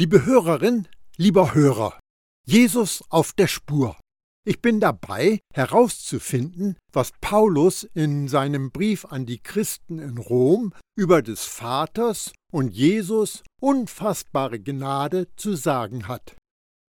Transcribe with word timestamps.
Liebe 0.00 0.24
Hörerin, 0.24 0.86
lieber 1.16 1.54
Hörer, 1.54 1.98
Jesus 2.46 3.02
auf 3.08 3.32
der 3.32 3.48
Spur. 3.48 3.98
Ich 4.46 4.62
bin 4.62 4.78
dabei 4.78 5.40
herauszufinden, 5.52 6.76
was 6.92 7.10
Paulus 7.20 7.82
in 7.82 8.28
seinem 8.28 8.70
Brief 8.70 9.06
an 9.06 9.26
die 9.26 9.40
Christen 9.40 9.98
in 9.98 10.18
Rom 10.18 10.72
über 10.96 11.20
des 11.20 11.46
Vaters 11.46 12.32
und 12.52 12.72
Jesus 12.72 13.42
unfassbare 13.60 14.60
Gnade 14.60 15.34
zu 15.34 15.56
sagen 15.56 16.06
hat. 16.06 16.36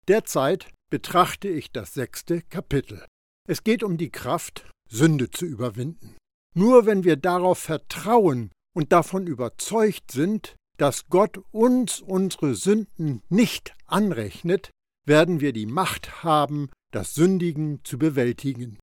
Derzeit 0.07 0.69
betrachte 0.91 1.47
ich 1.47 1.71
das 1.71 1.95
sechste 1.95 2.43
Kapitel. 2.43 3.03
Es 3.47 3.63
geht 3.63 3.81
um 3.81 3.97
die 3.97 4.11
Kraft, 4.11 4.69
Sünde 4.87 5.31
zu 5.31 5.47
überwinden. 5.47 6.15
Nur 6.55 6.85
wenn 6.85 7.03
wir 7.03 7.15
darauf 7.15 7.57
vertrauen 7.57 8.51
und 8.75 8.91
davon 8.91 9.25
überzeugt 9.25 10.11
sind, 10.11 10.55
dass 10.79 11.09
Gott 11.09 11.37
uns 11.51 11.99
unsere 11.99 12.55
Sünden 12.55 13.21
nicht 13.29 13.73
anrechnet, 13.85 14.71
werden 15.05 15.41
wir 15.41 15.51
die 15.51 15.65
Macht 15.65 16.23
haben, 16.23 16.69
das 16.91 17.13
Sündigen 17.13 17.81
zu 17.83 17.99
bewältigen. 17.99 18.79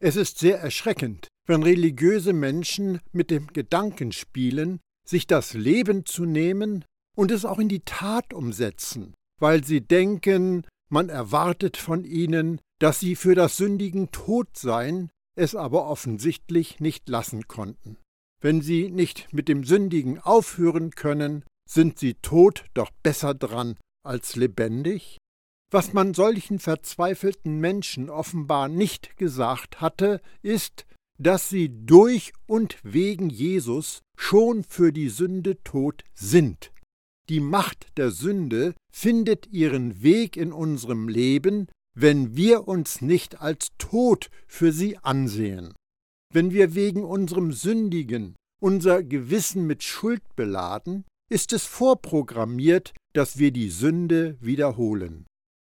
Es 0.00 0.16
ist 0.16 0.38
sehr 0.38 0.58
erschreckend, 0.58 1.28
wenn 1.46 1.62
religiöse 1.62 2.32
Menschen 2.32 3.00
mit 3.12 3.30
dem 3.30 3.46
Gedanken 3.46 4.10
spielen, 4.10 4.80
sich 5.06 5.28
das 5.28 5.54
Leben 5.54 6.04
zu 6.04 6.24
nehmen 6.24 6.84
und 7.16 7.30
es 7.30 7.44
auch 7.44 7.60
in 7.60 7.68
die 7.68 7.84
Tat 7.84 8.34
umsetzen, 8.34 9.14
weil 9.38 9.62
sie 9.62 9.80
denken, 9.80 10.66
man 10.90 11.08
erwartet 11.08 11.76
von 11.76 12.04
ihnen, 12.04 12.60
dass 12.80 12.98
sie 12.98 13.14
für 13.14 13.36
das 13.36 13.56
Sündigen 13.56 14.10
tot 14.10 14.56
seien, 14.56 15.10
es 15.36 15.54
aber 15.54 15.86
offensichtlich 15.86 16.80
nicht 16.80 17.08
lassen 17.08 17.46
konnten. 17.46 17.96
Wenn 18.42 18.60
sie 18.60 18.90
nicht 18.90 19.32
mit 19.32 19.46
dem 19.46 19.62
Sündigen 19.62 20.18
aufhören 20.18 20.90
können, 20.90 21.44
sind 21.64 22.00
sie 22.00 22.14
tot 22.14 22.64
doch 22.74 22.90
besser 23.04 23.34
dran 23.34 23.76
als 24.04 24.34
lebendig? 24.34 25.18
Was 25.70 25.92
man 25.92 26.12
solchen 26.12 26.58
verzweifelten 26.58 27.60
Menschen 27.60 28.10
offenbar 28.10 28.68
nicht 28.68 29.16
gesagt 29.16 29.80
hatte, 29.80 30.20
ist, 30.42 30.86
dass 31.18 31.48
sie 31.48 31.70
durch 31.86 32.32
und 32.46 32.78
wegen 32.82 33.30
Jesus 33.30 34.00
schon 34.18 34.64
für 34.64 34.92
die 34.92 35.08
Sünde 35.08 35.62
tot 35.62 36.02
sind. 36.12 36.72
Die 37.28 37.40
Macht 37.40 37.96
der 37.96 38.10
Sünde 38.10 38.74
findet 38.92 39.46
ihren 39.52 40.02
Weg 40.02 40.36
in 40.36 40.52
unserem 40.52 41.08
Leben, 41.08 41.68
wenn 41.94 42.34
wir 42.34 42.66
uns 42.66 43.02
nicht 43.02 43.40
als 43.40 43.68
tot 43.78 44.30
für 44.48 44.72
sie 44.72 44.98
ansehen 44.98 45.74
wenn 46.32 46.52
wir 46.52 46.74
wegen 46.74 47.04
unserem 47.04 47.52
Sündigen 47.52 48.36
unser 48.62 49.02
Gewissen 49.02 49.66
mit 49.66 49.82
Schuld 49.82 50.22
beladen, 50.36 51.04
ist 51.28 51.52
es 51.52 51.64
vorprogrammiert, 51.64 52.94
dass 53.12 53.38
wir 53.38 53.50
die 53.50 53.70
Sünde 53.70 54.36
wiederholen. 54.40 55.26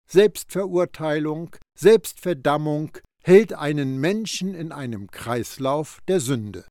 Selbstverurteilung, 0.09 1.55
Selbstverdammung 1.77 2.97
hält 3.21 3.53
einen 3.53 3.99
Menschen 3.99 4.53
in 4.53 4.71
einem 4.71 5.11
Kreislauf 5.11 5.99
der 6.07 6.21
Sünde. 6.21 6.66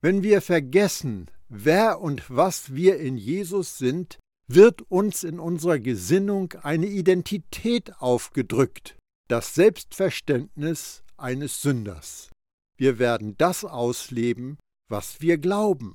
Wenn 0.00 0.22
wir 0.22 0.40
vergessen, 0.40 1.30
wer 1.50 2.00
und 2.00 2.24
was 2.30 2.74
wir 2.74 2.98
in 2.98 3.18
Jesus 3.18 3.76
sind, 3.76 4.18
wird 4.48 4.82
uns 4.90 5.24
in 5.24 5.38
unserer 5.38 5.78
Gesinnung 5.78 6.54
eine 6.62 6.86
Identität 6.86 8.00
aufgedrückt, 8.00 8.96
das 9.28 9.54
Selbstverständnis 9.54 11.02
eines 11.18 11.60
Sünders. 11.60 12.30
Wir 12.78 12.98
werden 12.98 13.36
das 13.36 13.64
ausleben, 13.64 14.56
was 14.90 15.20
wir 15.20 15.38
glauben. 15.38 15.94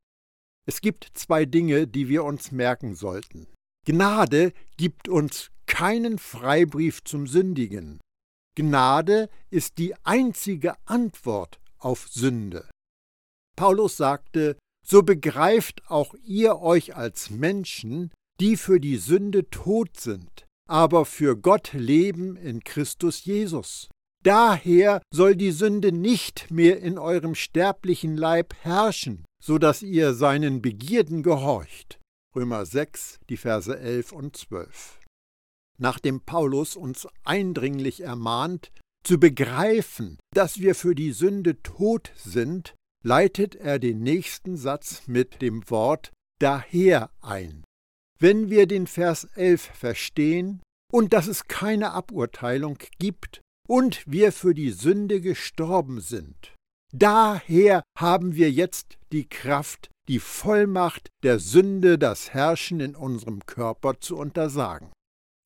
Es 0.68 0.82
gibt 0.82 1.12
zwei 1.14 1.46
Dinge, 1.46 1.88
die 1.88 2.10
wir 2.10 2.24
uns 2.24 2.52
merken 2.52 2.96
sollten. 2.96 3.48
Gnade 3.86 4.54
gibt 4.78 5.08
uns 5.08 5.52
keinen 5.68 6.18
Freibrief 6.18 7.04
zum 7.04 7.28
Sündigen. 7.28 8.00
Gnade 8.56 9.30
ist 9.50 9.78
die 9.78 9.94
einzige 10.06 10.76
Antwort 10.86 11.60
auf 11.78 12.08
Sünde. 12.08 12.68
Paulus 13.56 13.98
sagte, 13.98 14.58
so 14.86 15.04
begreift 15.04 15.84
auch 15.88 16.16
ihr 16.24 16.60
euch 16.60 16.96
als 16.96 17.30
Menschen, 17.30 18.12
die 18.40 18.58
für 18.58 18.80
die 18.80 18.98
Sünde 18.98 19.50
tot 19.50 20.00
sind, 20.00 20.46
aber 20.68 21.06
für 21.06 21.38
Gott 21.38 21.74
leben 21.74 22.36
in 22.36 22.64
Christus 22.64 23.26
Jesus. 23.26 23.90
Daher 24.26 25.04
soll 25.14 25.36
die 25.36 25.52
Sünde 25.52 25.92
nicht 25.92 26.50
mehr 26.50 26.82
in 26.82 26.98
eurem 26.98 27.36
sterblichen 27.36 28.18
Leib 28.18 28.56
herrschen, 28.64 29.24
so 29.40 29.60
dass 29.60 29.84
ihr 29.84 30.16
seinen 30.16 30.64
Begierden 30.64 31.22
gehorcht. 31.22 32.00
Römer 32.36 32.66
6, 32.66 33.20
die 33.30 33.38
Verse 33.38 33.78
11 33.78 34.12
und 34.12 34.36
12. 34.36 35.00
Nachdem 35.78 36.22
Paulus 36.22 36.76
uns 36.76 37.08
eindringlich 37.24 38.02
ermahnt, 38.02 38.72
zu 39.04 39.20
begreifen, 39.20 40.18
dass 40.34 40.60
wir 40.60 40.74
für 40.74 40.96
die 40.96 41.12
Sünde 41.12 41.62
tot 41.62 42.12
sind, 42.16 42.74
leitet 43.04 43.54
er 43.54 43.78
den 43.78 44.02
nächsten 44.02 44.58
Satz 44.58 45.04
mit 45.06 45.44
dem 45.44 45.70
Wort 45.70 46.12
daher 46.40 47.12
ein. 47.22 47.64
Wenn 48.18 48.50
wir 48.50 48.66
den 48.66 48.88
Vers 48.88 49.26
11 49.36 49.62
verstehen 49.62 50.64
und 50.92 51.14
dass 51.14 51.28
es 51.28 51.48
keine 51.48 51.92
Aburteilung 51.92 52.80
gibt, 52.98 53.42
und 53.68 54.04
wir 54.06 54.32
für 54.32 54.54
die 54.54 54.72
Sünde 54.72 55.22
gestorben 55.22 56.02
sind. 56.02 56.54
Daher 56.94 57.84
haben 57.98 58.36
wir 58.36 58.52
jetzt 58.52 58.98
die 59.12 59.28
Kraft, 59.28 59.90
die 60.08 60.20
Vollmacht 60.20 61.10
der 61.24 61.40
Sünde 61.40 61.98
das 61.98 62.34
Herrschen 62.34 62.80
in 62.80 62.96
unserem 62.96 63.46
Körper 63.46 64.00
zu 64.00 64.18
untersagen. 64.18 64.92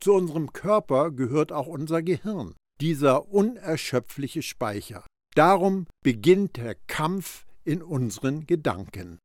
Zu 0.01 0.13
unserem 0.13 0.53
Körper 0.53 1.11
gehört 1.11 1.51
auch 1.51 1.67
unser 1.67 2.01
Gehirn, 2.01 2.55
dieser 2.81 3.29
unerschöpfliche 3.29 4.41
Speicher. 4.41 5.05
Darum 5.35 5.87
beginnt 6.03 6.57
der 6.57 6.75
Kampf 6.87 7.45
in 7.63 7.81
unseren 7.81 8.47
Gedanken. 8.47 9.19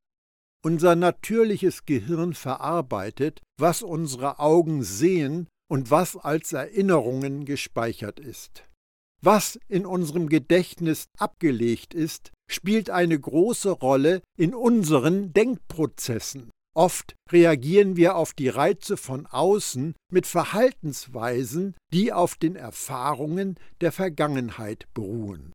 Unser 0.65 0.97
natürliches 0.97 1.85
Gehirn 1.85 2.35
verarbeitet, 2.35 3.43
was 3.59 3.83
unsere 3.83 4.39
Augen 4.39 4.83
sehen 4.83 5.47
und 5.69 5.91
was 5.91 6.17
als 6.17 6.53
Erinnerungen 6.53 7.45
gespeichert 7.45 8.19
ist. 8.19 8.65
Was 9.27 9.59
in 9.69 9.87
unserem 9.87 10.29
Gedächtnis 10.29 11.07
abgelegt 11.17 11.95
ist, 11.95 12.31
spielt 12.47 12.91
eine 12.91 13.19
große 13.19 13.71
Rolle 13.71 14.21
in 14.37 14.55
unseren 14.55 15.33
Denkprozessen. 15.33 16.51
Oft 16.77 17.15
reagieren 17.33 17.97
wir 17.97 18.17
auf 18.17 18.35
die 18.35 18.51
Reize 18.51 18.99
von 18.99 19.25
außen 19.25 19.95
mit 20.13 20.27
Verhaltensweisen, 20.27 21.75
die 21.91 22.13
auf 22.13 22.35
den 22.35 22.55
Erfahrungen 22.55 23.55
der 23.81 23.93
Vergangenheit 23.93 24.85
beruhen. 24.93 25.55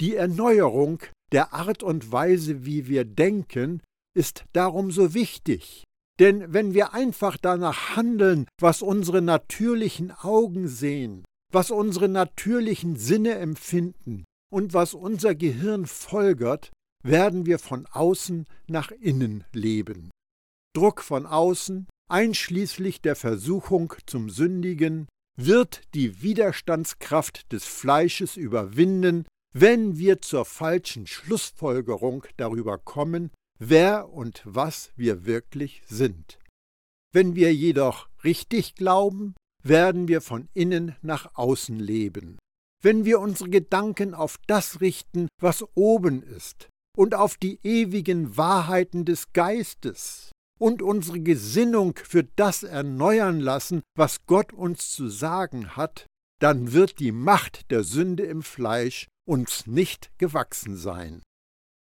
Die 0.00 0.14
Erneuerung 0.14 1.02
der 1.32 1.52
Art 1.52 1.82
und 1.82 2.12
Weise, 2.12 2.64
wie 2.64 2.86
wir 2.86 3.04
denken, 3.04 3.82
ist 4.16 4.44
darum 4.52 4.92
so 4.92 5.12
wichtig. 5.12 5.82
Denn 6.20 6.52
wenn 6.52 6.72
wir 6.72 6.94
einfach 6.94 7.36
danach 7.36 7.96
handeln, 7.96 8.46
was 8.60 8.80
unsere 8.80 9.22
natürlichen 9.22 10.12
Augen 10.12 10.68
sehen, 10.68 11.24
was 11.52 11.70
unsere 11.70 12.08
natürlichen 12.08 12.96
Sinne 12.96 13.36
empfinden 13.36 14.24
und 14.50 14.74
was 14.74 14.94
unser 14.94 15.34
Gehirn 15.34 15.86
folgert, 15.86 16.70
werden 17.02 17.46
wir 17.46 17.58
von 17.58 17.86
außen 17.86 18.46
nach 18.66 18.90
innen 18.90 19.44
leben. 19.52 20.10
Druck 20.74 21.02
von 21.02 21.26
außen, 21.26 21.86
einschließlich 22.10 23.00
der 23.00 23.16
Versuchung 23.16 23.94
zum 24.06 24.30
Sündigen, 24.30 25.08
wird 25.38 25.82
die 25.94 26.20
Widerstandskraft 26.22 27.52
des 27.52 27.64
Fleisches 27.64 28.36
überwinden, 28.36 29.26
wenn 29.54 29.96
wir 29.96 30.20
zur 30.20 30.44
falschen 30.44 31.06
Schlussfolgerung 31.06 32.24
darüber 32.36 32.76
kommen, 32.78 33.30
wer 33.58 34.10
und 34.10 34.42
was 34.44 34.90
wir 34.96 35.24
wirklich 35.24 35.82
sind. 35.86 36.38
Wenn 37.12 37.34
wir 37.34 37.54
jedoch 37.54 38.08
richtig 38.24 38.74
glauben, 38.74 39.34
werden 39.62 40.08
wir 40.08 40.20
von 40.20 40.48
innen 40.54 40.96
nach 41.02 41.34
außen 41.34 41.78
leben. 41.78 42.38
Wenn 42.82 43.04
wir 43.04 43.20
unsere 43.20 43.50
Gedanken 43.50 44.14
auf 44.14 44.36
das 44.46 44.80
richten, 44.80 45.28
was 45.40 45.64
oben 45.74 46.22
ist, 46.22 46.68
und 46.96 47.14
auf 47.14 47.36
die 47.36 47.60
ewigen 47.62 48.36
Wahrheiten 48.36 49.04
des 49.04 49.32
Geistes, 49.32 50.32
und 50.58 50.82
unsere 50.82 51.20
Gesinnung 51.20 51.94
für 51.96 52.24
das 52.24 52.64
erneuern 52.64 53.40
lassen, 53.40 53.82
was 53.96 54.26
Gott 54.26 54.52
uns 54.52 54.90
zu 54.90 55.08
sagen 55.08 55.76
hat, 55.76 56.06
dann 56.40 56.72
wird 56.72 56.98
die 56.98 57.12
Macht 57.12 57.70
der 57.70 57.84
Sünde 57.84 58.24
im 58.24 58.42
Fleisch 58.42 59.06
uns 59.26 59.66
nicht 59.66 60.10
gewachsen 60.18 60.76
sein. 60.76 61.22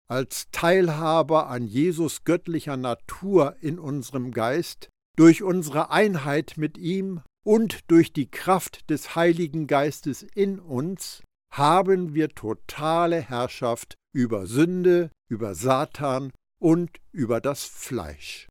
Als 0.10 0.48
Teilhaber 0.52 1.48
an 1.48 1.68
Jesus 1.68 2.24
göttlicher 2.24 2.78
Natur 2.78 3.58
in 3.60 3.78
unserem 3.78 4.31
Geist, 4.31 4.90
durch 5.18 5.44
unsere 5.44 5.92
Einheit 5.92 6.54
mit 6.58 6.78
ihm 6.78 7.22
und 7.48 7.90
durch 7.90 8.12
die 8.12 8.30
Kraft 8.30 8.90
des 8.90 9.16
Heiligen 9.16 9.68
Geistes 9.68 10.22
in 10.36 10.60
uns 10.60 11.24
haben 11.50 12.14
wir 12.14 12.28
totale 12.28 13.22
Herrschaft 13.22 13.96
über 14.14 14.48
Sünde, 14.48 15.12
über 15.30 15.56
Satan 15.56 16.34
und 16.60 16.92
über 17.14 17.40
das 17.40 17.64
Fleisch. 17.64 18.50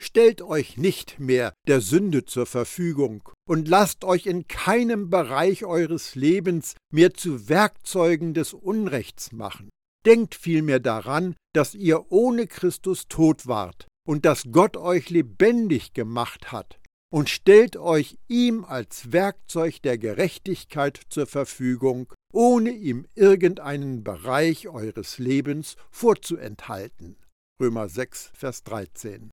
Stellt 0.00 0.40
euch 0.40 0.78
nicht 0.78 1.20
mehr 1.20 1.52
der 1.66 1.82
Sünde 1.82 2.24
zur 2.24 2.46
Verfügung 2.46 3.28
und 3.46 3.68
lasst 3.68 4.04
euch 4.04 4.24
in 4.24 4.48
keinem 4.48 5.10
Bereich 5.10 5.66
eures 5.66 6.14
Lebens 6.14 6.76
mehr 6.90 7.12
zu 7.12 7.50
Werkzeugen 7.50 8.32
des 8.32 8.54
Unrechts 8.54 9.32
machen. 9.32 9.68
Denkt 10.06 10.34
vielmehr 10.34 10.80
daran, 10.80 11.36
dass 11.54 11.74
ihr 11.74 12.10
ohne 12.10 12.46
Christus 12.46 13.06
tot 13.06 13.46
wart 13.46 13.86
und 14.06 14.24
dass 14.24 14.44
Gott 14.50 14.78
euch 14.78 15.10
lebendig 15.10 15.92
gemacht 15.92 16.52
hat 16.52 16.78
und 17.10 17.30
stellt 17.30 17.76
euch 17.76 18.18
ihm 18.28 18.64
als 18.64 19.12
Werkzeug 19.12 19.82
der 19.82 19.98
Gerechtigkeit 19.98 21.00
zur 21.08 21.26
Verfügung, 21.26 22.12
ohne 22.32 22.70
ihm 22.70 23.06
irgendeinen 23.14 24.04
Bereich 24.04 24.68
eures 24.68 25.18
Lebens 25.18 25.76
vorzuenthalten. 25.90 27.16
Römer 27.60 27.88
6, 27.88 28.30
Vers 28.34 28.62
13 28.64 29.30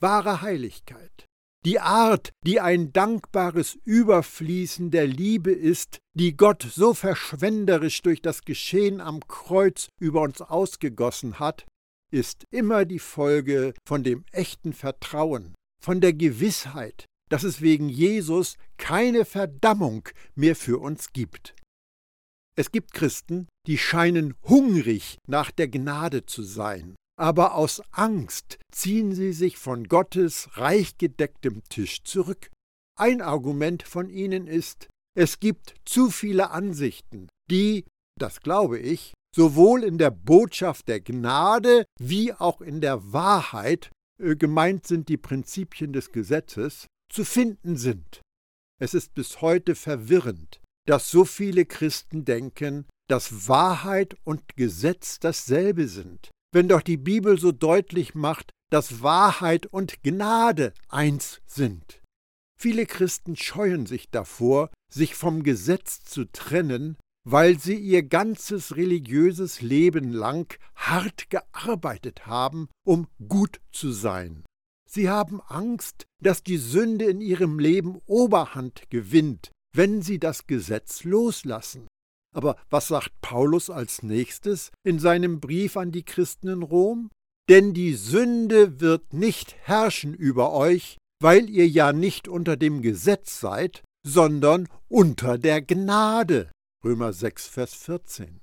wahre 0.00 0.40
Heiligkeit. 0.40 1.26
Die 1.66 1.78
Art, 1.78 2.30
die 2.46 2.58
ein 2.58 2.92
dankbares 2.92 3.74
Überfließen 3.84 4.90
der 4.90 5.06
Liebe 5.06 5.52
ist, 5.52 5.98
die 6.14 6.34
Gott 6.34 6.62
so 6.62 6.94
verschwenderisch 6.94 8.00
durch 8.00 8.22
das 8.22 8.42
Geschehen 8.46 9.02
am 9.02 9.20
Kreuz 9.28 9.88
über 10.00 10.22
uns 10.22 10.40
ausgegossen 10.40 11.38
hat, 11.38 11.66
ist 12.10 12.44
immer 12.50 12.86
die 12.86 12.98
Folge 12.98 13.74
von 13.86 14.02
dem 14.02 14.24
echten 14.32 14.72
Vertrauen, 14.72 15.54
von 15.80 16.00
der 16.00 16.12
Gewissheit, 16.12 17.06
dass 17.30 17.42
es 17.42 17.60
wegen 17.60 17.88
Jesus 17.88 18.56
keine 18.76 19.24
Verdammung 19.24 20.08
mehr 20.34 20.56
für 20.56 20.78
uns 20.78 21.12
gibt. 21.12 21.54
Es 22.56 22.72
gibt 22.72 22.92
Christen, 22.92 23.48
die 23.66 23.78
scheinen 23.78 24.34
hungrig 24.42 25.18
nach 25.26 25.50
der 25.50 25.68
Gnade 25.68 26.26
zu 26.26 26.42
sein, 26.42 26.96
aber 27.18 27.54
aus 27.54 27.82
Angst 27.92 28.58
ziehen 28.72 29.14
sie 29.14 29.32
sich 29.32 29.56
von 29.56 29.84
Gottes 29.84 30.48
reich 30.54 30.98
gedecktem 30.98 31.62
Tisch 31.68 32.02
zurück. 32.02 32.50
Ein 32.98 33.22
Argument 33.22 33.82
von 33.82 34.10
ihnen 34.10 34.46
ist, 34.46 34.88
es 35.16 35.40
gibt 35.40 35.74
zu 35.84 36.10
viele 36.10 36.50
Ansichten, 36.50 37.28
die, 37.50 37.84
das 38.18 38.40
glaube 38.40 38.78
ich, 38.78 39.14
sowohl 39.34 39.84
in 39.84 39.98
der 39.98 40.10
Botschaft 40.10 40.88
der 40.88 41.00
Gnade 41.00 41.84
wie 41.98 42.32
auch 42.32 42.60
in 42.60 42.80
der 42.80 43.12
Wahrheit, 43.12 43.90
gemeint 44.36 44.86
sind 44.86 45.08
die 45.08 45.16
Prinzipien 45.16 45.92
des 45.92 46.12
Gesetzes, 46.12 46.86
zu 47.10 47.24
finden 47.24 47.76
sind. 47.76 48.20
Es 48.80 48.94
ist 48.94 49.14
bis 49.14 49.40
heute 49.40 49.74
verwirrend, 49.74 50.60
dass 50.86 51.10
so 51.10 51.24
viele 51.24 51.64
Christen 51.66 52.24
denken, 52.24 52.86
dass 53.08 53.48
Wahrheit 53.48 54.16
und 54.24 54.56
Gesetz 54.56 55.18
dasselbe 55.18 55.88
sind 55.88 56.30
wenn 56.52 56.68
doch 56.68 56.82
die 56.82 56.96
Bibel 56.96 57.38
so 57.38 57.52
deutlich 57.52 58.14
macht, 58.14 58.50
dass 58.70 59.02
Wahrheit 59.02 59.66
und 59.66 60.02
Gnade 60.02 60.72
eins 60.88 61.40
sind. 61.46 62.00
Viele 62.60 62.86
Christen 62.86 63.36
scheuen 63.36 63.86
sich 63.86 64.10
davor, 64.10 64.70
sich 64.92 65.14
vom 65.14 65.42
Gesetz 65.42 66.02
zu 66.04 66.24
trennen, 66.26 66.96
weil 67.30 67.58
sie 67.58 67.76
ihr 67.76 68.02
ganzes 68.02 68.76
religiöses 68.76 69.60
Leben 69.60 70.12
lang 70.12 70.58
hart 70.74 71.30
gearbeitet 71.30 72.26
haben, 72.26 72.68
um 72.84 73.06
gut 73.28 73.60
zu 73.72 73.92
sein. 73.92 74.44
Sie 74.88 75.08
haben 75.08 75.40
Angst, 75.40 76.06
dass 76.20 76.42
die 76.42 76.56
Sünde 76.56 77.04
in 77.04 77.20
ihrem 77.20 77.58
Leben 77.58 78.00
Oberhand 78.06 78.90
gewinnt, 78.90 79.52
wenn 79.72 80.02
sie 80.02 80.18
das 80.18 80.48
Gesetz 80.48 81.04
loslassen. 81.04 81.86
Aber 82.34 82.56
was 82.70 82.88
sagt 82.88 83.20
Paulus 83.20 83.70
als 83.70 84.02
nächstes 84.02 84.72
in 84.84 84.98
seinem 84.98 85.40
Brief 85.40 85.76
an 85.76 85.92
die 85.92 86.04
Christen 86.04 86.48
in 86.48 86.62
Rom? 86.62 87.10
Denn 87.48 87.74
die 87.74 87.94
Sünde 87.94 88.80
wird 88.80 89.12
nicht 89.12 89.56
herrschen 89.62 90.14
über 90.14 90.52
euch, 90.52 90.96
weil 91.20 91.48
ihr 91.48 91.68
ja 91.68 91.92
nicht 91.92 92.28
unter 92.28 92.56
dem 92.56 92.82
Gesetz 92.82 93.40
seid, 93.40 93.82
sondern 94.06 94.68
unter 94.88 95.38
der 95.38 95.62
Gnade. 95.62 96.50
Römer 96.82 97.12
6, 97.12 97.46
Vers 97.46 97.74
14. 97.74 98.40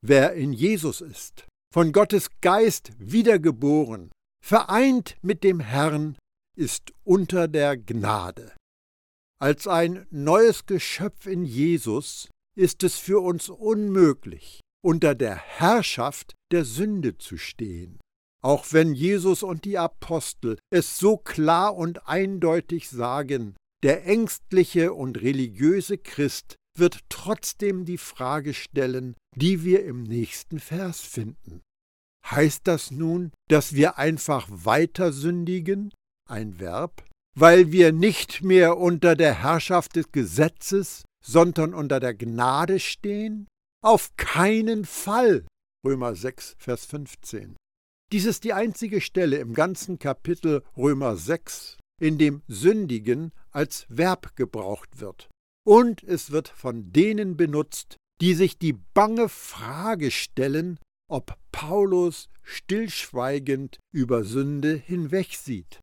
Wer 0.00 0.34
in 0.34 0.52
Jesus 0.52 1.00
ist, 1.00 1.48
von 1.74 1.90
Gottes 1.90 2.28
Geist 2.40 2.92
wiedergeboren, 2.98 4.12
vereint 4.40 5.16
mit 5.20 5.42
dem 5.42 5.58
Herrn, 5.58 6.16
ist 6.56 6.92
unter 7.02 7.48
der 7.48 7.76
Gnade. 7.76 8.54
Als 9.40 9.66
ein 9.66 10.06
neues 10.10 10.66
Geschöpf 10.66 11.26
in 11.26 11.44
Jesus 11.44 12.28
ist 12.56 12.84
es 12.84 12.98
für 12.98 13.20
uns 13.20 13.48
unmöglich, 13.48 14.60
unter 14.84 15.16
der 15.16 15.34
Herrschaft 15.34 16.34
der 16.52 16.64
Sünde 16.64 17.18
zu 17.18 17.36
stehen. 17.36 17.98
Auch 18.44 18.66
wenn 18.70 18.94
Jesus 18.94 19.42
und 19.42 19.64
die 19.64 19.76
Apostel 19.76 20.56
es 20.70 20.98
so 20.98 21.16
klar 21.16 21.74
und 21.74 22.06
eindeutig 22.06 22.88
sagen, 22.88 23.56
der 23.82 24.06
ängstliche 24.06 24.94
und 24.94 25.20
religiöse 25.20 25.98
Christ 25.98 26.54
wird 26.78 27.00
trotzdem 27.08 27.84
die 27.84 27.98
Frage 27.98 28.54
stellen, 28.54 29.14
die 29.34 29.64
wir 29.64 29.84
im 29.84 30.02
nächsten 30.02 30.58
Vers 30.58 31.00
finden. 31.00 31.62
Heißt 32.24 32.62
das 32.64 32.90
nun, 32.90 33.32
dass 33.48 33.74
wir 33.74 33.98
einfach 33.98 34.48
weiter 34.50 35.12
sündigen? 35.12 35.92
Ein 36.28 36.58
Verb? 36.58 37.04
Weil 37.38 37.70
wir 37.70 37.92
nicht 37.92 38.42
mehr 38.42 38.78
unter 38.78 39.14
der 39.14 39.42
Herrschaft 39.42 39.96
des 39.96 40.10
Gesetzes, 40.10 41.04
sondern 41.24 41.74
unter 41.74 42.00
der 42.00 42.14
Gnade 42.14 42.80
stehen? 42.80 43.46
Auf 43.82 44.16
keinen 44.16 44.84
Fall. 44.84 45.46
Römer 45.84 46.16
6, 46.16 46.56
Vers 46.58 46.86
15. 46.86 47.56
Dies 48.12 48.24
ist 48.24 48.44
die 48.44 48.52
einzige 48.52 49.00
Stelle 49.00 49.36
im 49.38 49.52
ganzen 49.52 49.98
Kapitel 49.98 50.62
Römer 50.76 51.16
6, 51.16 51.76
in 52.00 52.18
dem 52.18 52.42
Sündigen 52.48 53.32
als 53.50 53.86
Verb 53.88 54.34
gebraucht 54.36 55.00
wird. 55.00 55.28
Und 55.66 56.02
es 56.04 56.30
wird 56.30 56.48
von 56.48 56.92
denen 56.92 57.36
benutzt, 57.36 57.96
die 58.20 58.34
sich 58.34 58.58
die 58.58 58.72
bange 58.72 59.28
Frage 59.28 60.10
stellen, 60.10 60.78
ob 61.10 61.36
Paulus 61.50 62.28
stillschweigend 62.42 63.78
über 63.92 64.22
Sünde 64.24 64.76
hinwegsieht. 64.76 65.80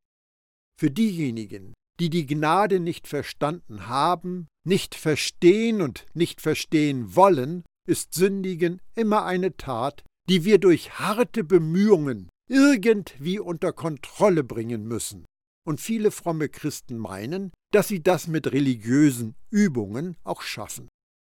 Für 0.80 0.90
diejenigen, 0.90 1.74
die 2.00 2.10
die 2.10 2.26
Gnade 2.26 2.80
nicht 2.80 3.08
verstanden 3.08 3.88
haben, 3.88 4.48
nicht 4.66 4.96
verstehen 4.96 5.82
und 5.82 6.06
nicht 6.14 6.42
verstehen 6.42 7.16
wollen, 7.16 7.64
ist 7.88 8.14
Sündigen 8.14 8.82
immer 8.96 9.26
eine 9.26 9.58
Tat, 9.58 10.04
die 10.30 10.46
wir 10.46 10.60
durch 10.60 11.00
harte 11.00 11.44
Bemühungen 11.44 12.30
irgendwie 12.50 13.40
unter 13.40 13.74
Kontrolle 13.74 14.44
bringen 14.44 14.88
müssen. 14.88 15.26
Und 15.66 15.80
viele 15.82 16.12
fromme 16.12 16.50
Christen 16.50 16.98
meinen, 16.98 17.52
dass 17.72 17.88
sie 17.88 18.04
das 18.04 18.28
mit 18.28 18.52
religiösen 18.52 19.36
Übungen 19.50 20.18
auch 20.24 20.42
schaffen. 20.42 20.90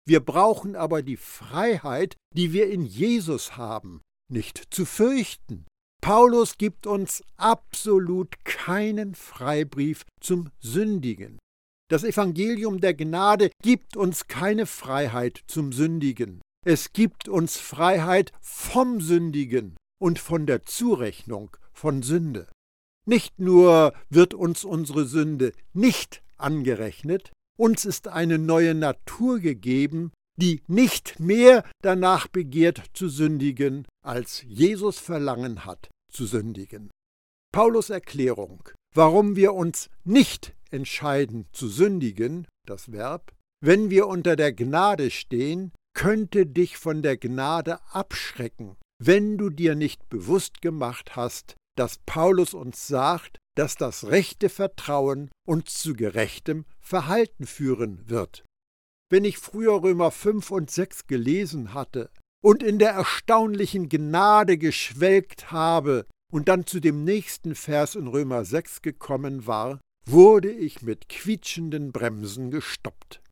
Wir 0.06 0.20
brauchen 0.20 0.76
aber 0.76 1.02
die 1.02 1.16
Freiheit, 1.16 2.16
die 2.34 2.52
wir 2.52 2.70
in 2.70 2.84
Jesus 2.84 3.56
haben, 3.56 4.00
nicht 4.30 4.62
zu 4.70 4.84
fürchten, 4.84 5.66
Paulus 6.00 6.58
gibt 6.58 6.86
uns 6.86 7.24
absolut 7.36 8.44
keinen 8.44 9.14
Freibrief 9.14 10.04
zum 10.20 10.50
Sündigen. 10.60 11.38
Das 11.90 12.04
Evangelium 12.04 12.80
der 12.80 12.94
Gnade 12.94 13.50
gibt 13.62 13.96
uns 13.96 14.28
keine 14.28 14.66
Freiheit 14.66 15.42
zum 15.48 15.72
Sündigen. 15.72 16.40
Es 16.64 16.92
gibt 16.92 17.28
uns 17.28 17.56
Freiheit 17.56 18.32
vom 18.40 19.00
Sündigen 19.00 19.76
und 20.00 20.18
von 20.18 20.46
der 20.46 20.62
Zurechnung 20.62 21.56
von 21.72 22.02
Sünde. 22.02 22.48
Nicht 23.08 23.38
nur 23.40 23.94
wird 24.10 24.34
uns 24.34 24.64
unsere 24.64 25.06
Sünde 25.06 25.54
nicht 25.72 26.22
angerechnet, 26.36 27.32
uns 27.58 27.86
ist 27.86 28.06
eine 28.06 28.38
neue 28.38 28.74
Natur 28.74 29.40
gegeben, 29.40 30.12
die 30.38 30.60
nicht 30.66 31.18
mehr 31.18 31.64
danach 31.82 32.28
begehrt 32.28 32.82
zu 32.92 33.08
sündigen, 33.08 33.86
als 34.04 34.42
Jesus 34.46 34.98
Verlangen 34.98 35.64
hat 35.64 35.88
zu 36.12 36.26
sündigen. 36.26 36.90
Paulus 37.50 37.88
Erklärung, 37.88 38.68
warum 38.94 39.36
wir 39.36 39.54
uns 39.54 39.88
nicht 40.04 40.54
entscheiden 40.70 41.46
zu 41.52 41.66
sündigen, 41.66 42.46
das 42.66 42.92
Verb, 42.92 43.32
wenn 43.64 43.88
wir 43.88 44.06
unter 44.06 44.36
der 44.36 44.52
Gnade 44.52 45.10
stehen, 45.10 45.72
könnte 45.94 46.44
dich 46.44 46.76
von 46.76 47.00
der 47.00 47.16
Gnade 47.16 47.78
abschrecken, 47.90 48.76
wenn 49.02 49.38
du 49.38 49.48
dir 49.48 49.74
nicht 49.76 50.10
bewusst 50.10 50.60
gemacht 50.60 51.16
hast, 51.16 51.56
dass 51.78 51.98
Paulus 52.06 52.54
uns 52.54 52.86
sagt, 52.86 53.38
dass 53.56 53.76
das 53.76 54.06
rechte 54.06 54.48
Vertrauen 54.48 55.30
uns 55.46 55.74
zu 55.74 55.94
gerechtem 55.94 56.64
Verhalten 56.80 57.46
führen 57.46 58.08
wird. 58.08 58.44
Wenn 59.10 59.24
ich 59.24 59.38
früher 59.38 59.82
Römer 59.82 60.10
5 60.10 60.50
und 60.50 60.70
6 60.70 61.06
gelesen 61.06 61.74
hatte 61.74 62.10
und 62.42 62.62
in 62.62 62.78
der 62.78 62.90
erstaunlichen 62.90 63.88
Gnade 63.88 64.58
geschwelgt 64.58 65.50
habe 65.50 66.06
und 66.32 66.48
dann 66.48 66.66
zu 66.66 66.80
dem 66.80 67.04
nächsten 67.04 67.54
Vers 67.54 67.94
in 67.94 68.06
Römer 68.06 68.44
6 68.44 68.82
gekommen 68.82 69.46
war, 69.46 69.80
wurde 70.06 70.50
ich 70.50 70.82
mit 70.82 71.08
quietschenden 71.08 71.92
Bremsen 71.92 72.50
gestoppt. 72.50 73.22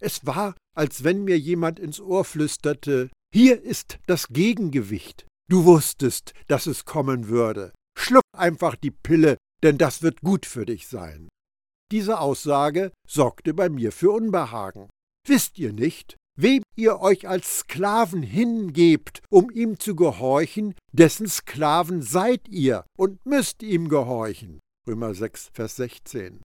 Es 0.00 0.26
war, 0.26 0.54
als 0.76 1.04
wenn 1.04 1.24
mir 1.24 1.38
jemand 1.38 1.78
ins 1.78 2.00
Ohr 2.00 2.24
flüsterte, 2.24 3.10
hier 3.32 3.62
ist 3.62 3.98
das 4.06 4.28
Gegengewicht. 4.28 5.26
Du 5.48 5.64
wusstest, 5.64 6.32
dass 6.48 6.66
es 6.66 6.84
kommen 6.84 7.28
würde. 7.28 7.72
Schluck 7.96 8.24
einfach 8.36 8.76
die 8.76 8.90
Pille, 8.90 9.36
denn 9.62 9.78
das 9.78 10.02
wird 10.02 10.20
gut 10.20 10.46
für 10.46 10.66
dich 10.66 10.86
sein. 10.88 11.28
Diese 11.90 12.18
Aussage 12.20 12.92
sorgte 13.08 13.54
bei 13.54 13.68
mir 13.68 13.92
für 13.92 14.10
Unbehagen. 14.10 14.88
Wisst 15.26 15.58
ihr 15.58 15.72
nicht, 15.72 16.16
wem 16.36 16.62
ihr 16.76 17.00
euch 17.00 17.28
als 17.28 17.60
Sklaven 17.60 18.22
hingebt, 18.22 19.22
um 19.30 19.50
ihm 19.50 19.78
zu 19.78 19.94
gehorchen, 19.94 20.74
dessen 20.92 21.28
Sklaven 21.28 22.02
seid 22.02 22.48
ihr 22.48 22.84
und 22.98 23.24
müsst 23.24 23.62
ihm 23.62 23.88
gehorchen. 23.88 24.60
Römer 24.86 25.14
6, 25.14 25.50
Vers 25.52 25.76
16. 25.76 26.42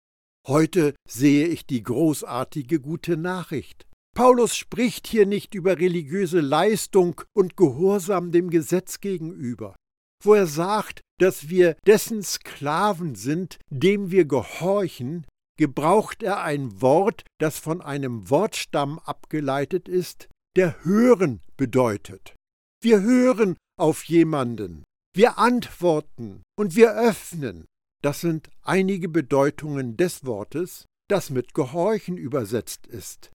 Heute 0.46 0.94
sehe 1.08 1.46
ich 1.46 1.66
die 1.66 1.82
großartige 1.82 2.80
gute 2.80 3.16
Nachricht. 3.16 3.86
Paulus 4.14 4.56
spricht 4.56 5.06
hier 5.06 5.26
nicht 5.26 5.54
über 5.54 5.78
religiöse 5.78 6.40
Leistung 6.40 7.20
und 7.34 7.56
Gehorsam 7.56 8.32
dem 8.32 8.50
Gesetz 8.50 9.00
gegenüber, 9.00 9.76
wo 10.22 10.34
er 10.34 10.46
sagt, 10.46 11.00
dass 11.18 11.48
wir 11.48 11.76
dessen 11.86 12.22
Sklaven 12.22 13.14
sind, 13.14 13.58
dem 13.70 14.10
wir 14.10 14.24
gehorchen, 14.24 15.26
gebraucht 15.58 16.22
er 16.22 16.42
ein 16.42 16.80
Wort, 16.82 17.24
das 17.38 17.58
von 17.58 17.80
einem 17.80 18.28
Wortstamm 18.28 18.98
abgeleitet 18.98 19.88
ist, 19.88 20.28
der 20.56 20.84
hören 20.84 21.40
bedeutet. 21.56 22.34
Wir 22.82 23.00
hören 23.00 23.56
auf 23.78 24.04
jemanden, 24.04 24.84
wir 25.14 25.38
antworten 25.38 26.42
und 26.58 26.76
wir 26.76 26.94
öffnen. 26.94 27.66
Das 28.02 28.20
sind 28.20 28.50
einige 28.62 29.08
Bedeutungen 29.08 29.96
des 29.96 30.24
Wortes, 30.26 30.84
das 31.08 31.30
mit 31.30 31.54
Gehorchen 31.54 32.18
übersetzt 32.18 32.86
ist. 32.86 33.30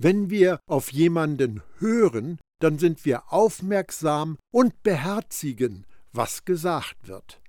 Wenn 0.00 0.30
wir 0.30 0.60
auf 0.66 0.92
jemanden 0.92 1.62
hören, 1.78 2.38
dann 2.60 2.78
sind 2.78 3.04
wir 3.04 3.32
aufmerksam 3.32 4.38
und 4.52 4.82
beherzigen, 4.82 5.86
was 6.14 6.44
gesagt 6.44 7.08
wird. 7.08 7.40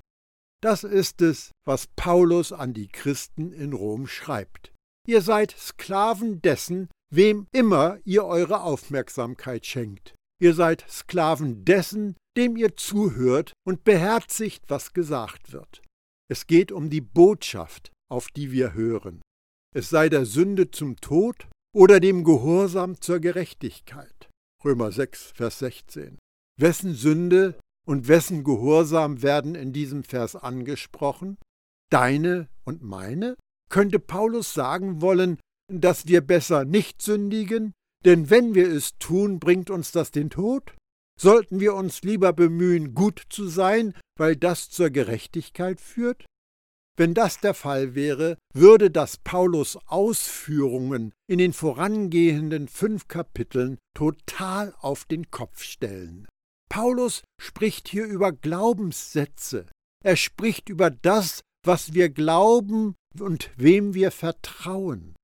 Das 0.61 0.83
ist 0.83 1.21
es, 1.21 1.51
was 1.65 1.87
Paulus 1.95 2.51
an 2.51 2.73
die 2.73 2.87
Christen 2.87 3.51
in 3.53 3.73
Rom 3.73 4.07
schreibt. 4.07 4.73
Ihr 5.07 5.21
seid 5.21 5.51
Sklaven 5.51 6.41
dessen, 6.41 6.89
wem 7.13 7.47
immer 7.51 7.99
ihr 8.03 8.25
eure 8.25 8.61
Aufmerksamkeit 8.61 9.65
schenkt. 9.65 10.15
Ihr 10.41 10.53
seid 10.53 10.85
Sklaven 10.89 11.63
dessen, 11.65 12.15
dem 12.35 12.57
ihr 12.57 12.75
zuhört 12.75 13.53
und 13.65 13.83
beherzigt, 13.83 14.63
was 14.67 14.93
gesagt 14.93 15.53
wird. 15.53 15.81
Es 16.29 16.47
geht 16.47 16.71
um 16.71 16.89
die 16.89 17.01
Botschaft, 17.01 17.91
auf 18.11 18.29
die 18.29 18.51
wir 18.51 18.73
hören. 18.73 19.21
Es 19.75 19.89
sei 19.89 20.09
der 20.09 20.25
Sünde 20.25 20.71
zum 20.71 20.95
Tod 20.97 21.47
oder 21.73 21.99
dem 21.99 22.23
Gehorsam 22.23 22.99
zur 22.99 23.19
Gerechtigkeit. 23.19 24.29
Römer 24.63 24.91
6, 24.91 25.33
Vers 25.35 25.59
16. 25.59 26.17
Wessen 26.59 26.95
Sünde 26.95 27.59
und 27.85 28.07
wessen 28.07 28.43
Gehorsam 28.43 29.21
werden 29.21 29.55
in 29.55 29.73
diesem 29.73 30.03
Vers 30.03 30.35
angesprochen? 30.35 31.37
Deine 31.89 32.49
und 32.63 32.81
meine? 32.81 33.35
Könnte 33.69 33.99
Paulus 33.99 34.53
sagen 34.53 35.01
wollen, 35.01 35.37
dass 35.71 36.07
wir 36.07 36.21
besser 36.21 36.65
nicht 36.65 37.01
sündigen, 37.01 37.73
denn 38.03 38.29
wenn 38.29 38.53
wir 38.53 38.67
es 38.67 38.97
tun, 38.99 39.39
bringt 39.39 39.69
uns 39.69 39.91
das 39.91 40.11
den 40.11 40.29
Tod? 40.29 40.75
Sollten 41.19 41.59
wir 41.59 41.75
uns 41.75 42.01
lieber 42.03 42.33
bemühen, 42.33 42.93
gut 42.93 43.23
zu 43.29 43.47
sein, 43.47 43.93
weil 44.17 44.35
das 44.35 44.69
zur 44.69 44.89
Gerechtigkeit 44.89 45.79
führt? 45.79 46.25
Wenn 46.97 47.13
das 47.13 47.39
der 47.39 47.53
Fall 47.53 47.95
wäre, 47.95 48.37
würde 48.53 48.89
das 48.89 49.17
Paulus 49.17 49.77
Ausführungen 49.87 51.13
in 51.27 51.39
den 51.39 51.51
vorangehenden 51.51 52.67
fünf 52.67 53.07
Kapiteln 53.07 53.77
total 53.93 54.73
auf 54.79 55.05
den 55.05 55.29
Kopf 55.29 55.61
stellen. 55.61 56.27
Paulus 56.69 57.23
spricht 57.39 57.87
hier 57.87 58.05
über 58.05 58.31
Glaubenssätze. 58.31 59.65
Er 60.03 60.15
spricht 60.15 60.69
über 60.69 60.89
das, 60.89 61.41
was 61.65 61.93
wir 61.93 62.09
glauben 62.09 62.95
und 63.19 63.51
wem 63.57 63.93
wir 63.93 64.11
vertrauen. 64.11 65.15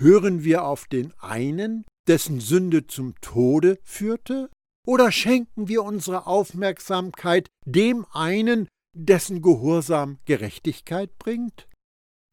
Hören 0.00 0.44
wir 0.44 0.64
auf 0.64 0.86
den 0.86 1.12
einen, 1.20 1.84
dessen 2.08 2.40
Sünde 2.40 2.86
zum 2.86 3.14
Tode 3.20 3.78
führte? 3.82 4.50
Oder 4.86 5.12
schenken 5.12 5.68
wir 5.68 5.84
unsere 5.84 6.26
Aufmerksamkeit 6.26 7.48
dem 7.64 8.04
einen, 8.10 8.68
dessen 8.96 9.42
Gehorsam 9.42 10.18
Gerechtigkeit 10.24 11.16
bringt? 11.18 11.68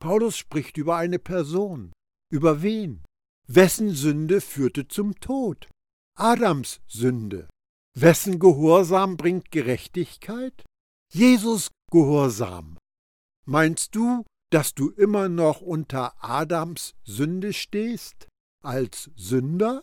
Paulus 0.02 0.38
spricht 0.38 0.78
über 0.78 0.96
eine 0.96 1.20
Person. 1.20 1.92
Über 2.32 2.62
wen? 2.62 3.04
Wessen 3.48 3.92
Sünde 3.92 4.42
führte 4.42 4.88
zum 4.88 5.20
Tod? 5.20 5.68
Adams 6.18 6.82
Sünde. 6.88 7.48
Wessen 7.96 8.40
Gehorsam 8.40 9.18
bringt 9.18 9.52
Gerechtigkeit? 9.52 10.64
Jesus 11.12 11.70
Gehorsam. 11.92 12.78
Meinst 13.46 13.96
du, 13.96 14.26
dass 14.52 14.74
du 14.76 14.90
immer 14.90 15.28
noch 15.28 15.62
unter 15.62 16.14
Adams 16.24 16.94
Sünde 17.04 17.54
stehst, 17.54 18.28
als 18.64 19.10
Sünder? 19.16 19.82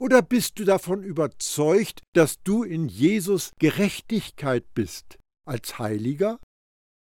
Oder 0.00 0.22
bist 0.22 0.58
du 0.58 0.64
davon 0.64 1.04
überzeugt, 1.04 2.00
dass 2.14 2.42
du 2.42 2.64
in 2.64 2.88
Jesus 2.88 3.52
Gerechtigkeit 3.58 4.64
bist, 4.74 5.18
als 5.46 5.78
Heiliger? 5.78 6.40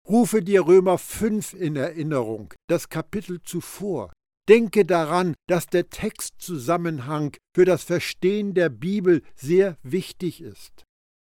Rufe 0.07 0.43
dir 0.43 0.67
Römer 0.67 0.99
5 0.99 1.53
in 1.53 1.75
Erinnerung, 1.75 2.53
das 2.69 2.89
Kapitel 2.89 3.41
zuvor, 3.41 4.13
Denke 4.47 4.85
daran, 4.85 5.33
dass 5.47 5.67
der 5.67 5.89
Textzusammenhang 5.89 7.35
für 7.55 7.65
das 7.65 7.83
Verstehen 7.83 8.53
der 8.53 8.69
Bibel 8.69 9.23
sehr 9.35 9.77
wichtig 9.81 10.41
ist. 10.41 10.83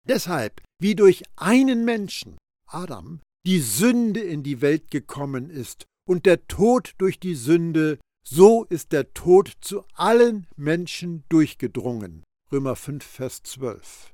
Deshalb, 0.07 0.63
wie 0.81 0.95
durch 0.95 1.25
einen 1.37 1.85
Menschen, 1.85 2.39
Adam, 2.67 3.21
die 3.47 3.61
Sünde 3.61 4.21
in 4.21 4.43
die 4.43 4.61
Welt 4.61 4.91
gekommen 4.91 5.51
ist 5.51 5.87
und 6.09 6.27
der 6.27 6.47
Tod 6.47 6.93
durch 6.99 7.19
die 7.19 7.35
Sünde, 7.35 7.99
so 8.25 8.65
ist 8.65 8.93
der 8.93 9.13
Tod 9.13 9.53
zu 9.61 9.85
allen 9.95 10.47
Menschen 10.57 11.25
durchgedrungen. 11.29 12.23
Römer 12.53 12.77
5, 12.77 13.05
Vers 13.05 13.43
12. 13.43 14.13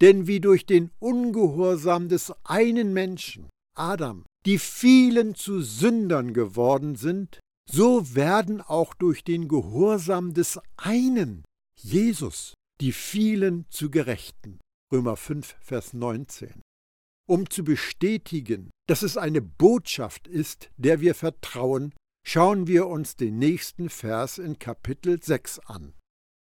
Denn 0.00 0.26
wie 0.26 0.40
durch 0.40 0.66
den 0.66 0.90
Ungehorsam 0.98 2.08
des 2.08 2.32
einen 2.44 2.92
Menschen, 2.92 3.48
Adam, 3.76 4.24
die 4.44 4.58
vielen 4.58 5.34
zu 5.34 5.62
Sündern 5.62 6.34
geworden 6.34 6.96
sind, 6.96 7.40
so 7.70 8.14
werden 8.14 8.60
auch 8.60 8.94
durch 8.94 9.24
den 9.24 9.48
Gehorsam 9.48 10.34
des 10.34 10.60
einen, 10.76 11.44
Jesus, 11.80 12.54
die 12.80 12.92
vielen 12.92 13.66
zu 13.70 13.90
Gerechten. 13.90 14.60
Römer 14.92 15.16
5, 15.16 15.56
Vers 15.60 15.92
19. 15.92 16.62
Um 17.26 17.48
zu 17.48 17.64
bestätigen, 17.64 18.70
dass 18.86 19.02
es 19.02 19.16
eine 19.16 19.40
Botschaft 19.40 20.28
ist, 20.28 20.70
der 20.76 21.00
wir 21.00 21.14
vertrauen, 21.14 21.94
schauen 22.26 22.66
wir 22.66 22.86
uns 22.86 23.16
den 23.16 23.38
nächsten 23.38 23.88
Vers 23.88 24.38
in 24.38 24.58
Kapitel 24.58 25.22
6 25.22 25.60
an. 25.60 25.94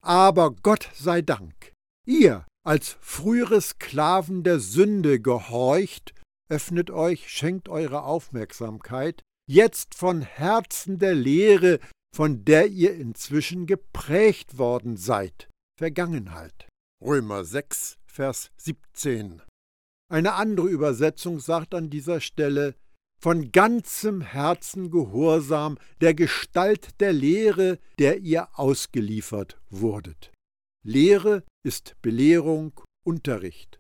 Aber 0.03 0.51
Gott 0.51 0.89
sei 0.94 1.22
Dank, 1.22 1.72
ihr 2.06 2.46
als 2.65 2.98
frühere 3.00 3.62
Sklaven 3.62 4.44
der 4.44 4.60
Sünde 4.60 5.22
gehorcht, 5.22 6.13
öffnet 6.50 6.92
euch, 6.92 7.30
schenkt 7.30 7.70
eure 7.70 8.03
Aufmerksamkeit 8.03 9.24
jetzt 9.47 9.95
von 9.95 10.21
Herzen 10.21 11.00
der 11.00 11.15
Lehre, 11.15 11.79
von 12.15 12.45
der 12.45 12.67
ihr 12.67 12.95
inzwischen 12.95 13.65
geprägt 13.65 14.57
worden 14.57 14.97
seid. 14.97 15.50
Vergangenheit. 15.77 16.67
Römer 17.01 17.43
6, 17.43 17.97
Vers 18.05 18.51
17. 18.57 19.41
Eine 20.09 20.33
andere 20.33 20.69
Übersetzung 20.69 21.39
sagt 21.39 21.73
an 21.73 21.89
dieser 21.89 22.21
Stelle, 22.21 22.75
von 23.19 23.51
ganzem 23.53 24.21
Herzen 24.21 24.91
Gehorsam 24.91 25.77
der 26.01 26.13
Gestalt 26.13 27.00
der 27.00 27.13
Lehre, 27.13 27.79
der 27.97 28.19
ihr 28.19 28.47
ausgeliefert 28.59 29.62
wurdet. 29.69 30.31
Lehre 30.85 31.43
ist 31.65 31.95
Belehrung, 32.01 32.81
Unterricht. 33.05 33.79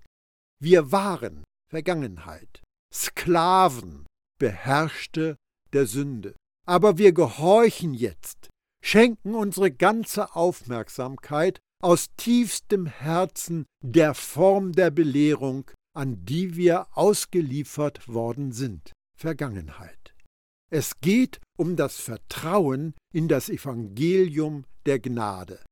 Wir 0.61 0.93
waren 0.93 1.43
Vergangenheit, 1.69 2.63
Sklaven, 2.93 4.05
beherrschte 4.39 5.35
der 5.73 5.87
Sünde. 5.87 6.35
Aber 6.65 6.97
wir 6.97 7.11
gehorchen 7.11 7.93
jetzt, 7.93 8.49
schenken 8.83 9.35
unsere 9.35 9.71
ganze 9.71 10.35
Aufmerksamkeit 10.35 11.59
aus 11.81 12.07
tiefstem 12.15 12.85
Herzen 12.85 13.65
der 13.83 14.13
Form 14.13 14.71
der 14.71 14.89
Belehrung, 14.89 15.69
an 15.93 16.25
die 16.25 16.55
wir 16.55 16.87
ausgeliefert 16.97 18.07
worden 18.07 18.53
sind, 18.53 18.93
Vergangenheit. 19.17 20.15
Es 20.71 20.99
geht 21.01 21.39
um 21.57 21.75
das 21.75 21.97
Vertrauen 21.97 22.95
in 23.13 23.27
das 23.27 23.49
Evangelium 23.49 24.65
der 24.85 24.99
Gnade. 24.99 25.63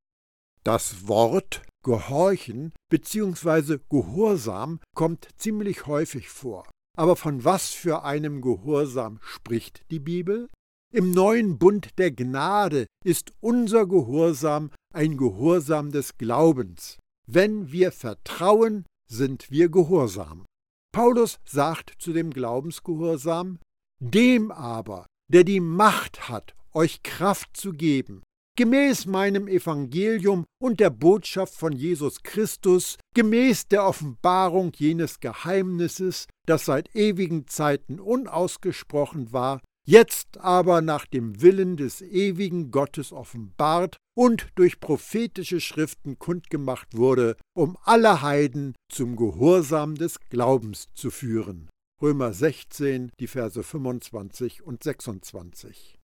Das 0.64 1.08
Wort 1.08 1.64
Gehorchen 1.84 2.74
bzw. 2.90 3.80
Gehorsam 3.90 4.80
kommt 4.96 5.28
ziemlich 5.38 5.88
häufig 5.88 6.30
vor. 6.30 6.70
Aber 6.98 7.16
von 7.16 7.44
was 7.44 7.70
für 7.70 8.04
einem 8.04 8.42
Gehorsam 8.42 9.20
spricht 9.22 9.84
die 9.92 10.00
Bibel? 10.00 10.50
Im 10.94 11.12
neuen 11.12 11.58
Bund 11.58 11.98
der 11.98 12.12
Gnade 12.12 12.86
ist 13.06 13.32
unser 13.40 13.88
Gehorsam 13.88 14.72
ein 14.94 15.16
Gehorsam 15.16 15.92
des 15.92 16.18
Glaubens. 16.18 16.98
Wenn 17.28 17.72
wir 17.72 17.94
vertrauen, 17.94 18.86
sind 19.08 19.52
wir 19.52 19.70
gehorsam. 19.70 20.46
Paulus 20.94 21.40
sagt 21.46 21.94
zu 22.00 22.12
dem 22.12 22.32
Glaubensgehorsam, 22.32 23.60
Dem 24.00 24.52
aber, 24.52 25.06
der 25.32 25.46
die 25.46 25.62
Macht 25.62 26.28
hat, 26.28 26.56
euch 26.74 27.04
Kraft 27.04 27.56
zu 27.56 27.72
geben, 27.72 28.22
gemäß 28.58 29.06
meinem 29.06 29.48
Evangelium 29.48 30.46
und 30.62 30.80
der 30.80 30.90
Botschaft 30.90 31.56
von 31.56 31.74
Jesus 31.74 32.24
Christus, 32.24 32.98
gemäß 33.16 33.68
der 33.68 33.86
Offenbarung 33.86 34.72
jenes 34.76 35.20
Geheimnisses, 35.20 36.28
das 36.46 36.66
seit 36.66 36.96
ewigen 36.96 37.48
Zeiten 37.48 38.00
unausgesprochen 38.00 39.32
war, 39.32 39.62
jetzt 39.86 40.38
aber 40.38 40.82
nach 40.82 41.06
dem 41.06 41.42
Willen 41.42 41.78
des 41.78 42.02
ewigen 42.02 42.72
Gottes 42.72 43.12
offenbart 43.12 43.98
und 44.16 44.48
durch 44.56 44.80
prophetische 44.80 45.60
Schriften 45.60 46.20
kundgemacht 46.20 46.96
wurde, 46.96 47.38
um 47.54 47.78
alle 47.84 48.22
Heiden 48.22 48.76
zum 48.90 49.16
Gehorsam 49.16 49.96
des 49.96 50.20
Glaubens 50.30 50.88
zu 50.94 51.10
führen. 51.10 51.70
Römer 52.02 52.34
16, 52.34 53.12
die 53.20 53.28
Verse 53.28 53.62
25 53.62 54.64
und 54.64 54.84
26. 54.84 56.01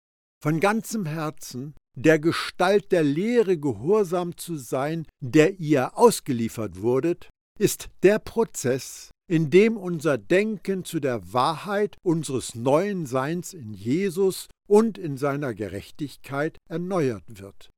Von 0.43 0.59
ganzem 0.59 1.05
Herzen 1.05 1.75
der 1.95 2.17
Gestalt 2.17 2.91
der 2.91 3.03
Lehre 3.03 3.59
gehorsam 3.59 4.37
zu 4.37 4.55
sein, 4.55 5.05
der 5.19 5.59
ihr 5.59 5.97
ausgeliefert 5.97 6.81
wurdet, 6.81 7.29
ist 7.59 7.89
der 8.01 8.17
Prozess, 8.17 9.11
in 9.29 9.51
dem 9.51 9.77
unser 9.77 10.17
Denken 10.17 10.83
zu 10.83 10.99
der 10.99 11.31
Wahrheit 11.31 11.95
unseres 12.01 12.55
neuen 12.55 13.05
Seins 13.05 13.53
in 13.53 13.75
Jesus 13.75 14.47
und 14.67 14.97
in 14.97 15.15
seiner 15.17 15.53
Gerechtigkeit 15.53 16.57
erneuert 16.67 17.23
wird. 17.27 17.69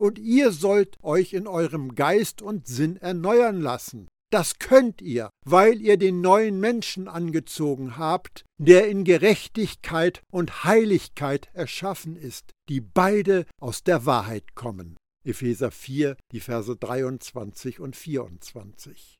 Und 0.00 0.18
ihr 0.18 0.50
sollt 0.50 0.96
euch 1.02 1.34
in 1.34 1.46
eurem 1.46 1.94
Geist 1.94 2.42
und 2.42 2.66
Sinn 2.66 2.96
erneuern 2.96 3.60
lassen. 3.60 4.08
Das 4.30 4.58
könnt 4.58 5.00
ihr, 5.00 5.30
weil 5.46 5.80
ihr 5.80 5.96
den 5.96 6.20
neuen 6.20 6.60
Menschen 6.60 7.08
angezogen 7.08 7.96
habt, 7.96 8.44
der 8.58 8.88
in 8.88 9.04
Gerechtigkeit 9.04 10.22
und 10.30 10.64
Heiligkeit 10.64 11.48
erschaffen 11.54 12.14
ist, 12.16 12.52
die 12.68 12.80
beide 12.82 13.46
aus 13.58 13.82
der 13.84 14.04
Wahrheit 14.04 14.54
kommen. 14.54 14.96
Epheser 15.24 15.70
4, 15.70 16.16
die 16.32 16.40
Verse 16.40 16.76
23 16.76 17.80
und 17.80 17.96
24. 17.96 19.18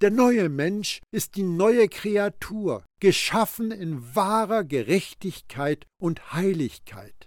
Der 0.00 0.10
neue 0.10 0.48
Mensch 0.48 1.00
ist 1.12 1.36
die 1.36 1.44
neue 1.44 1.88
Kreatur, 1.88 2.84
geschaffen 3.00 3.70
in 3.70 4.14
wahrer 4.14 4.64
Gerechtigkeit 4.64 5.86
und 6.00 6.32
Heiligkeit. 6.32 7.26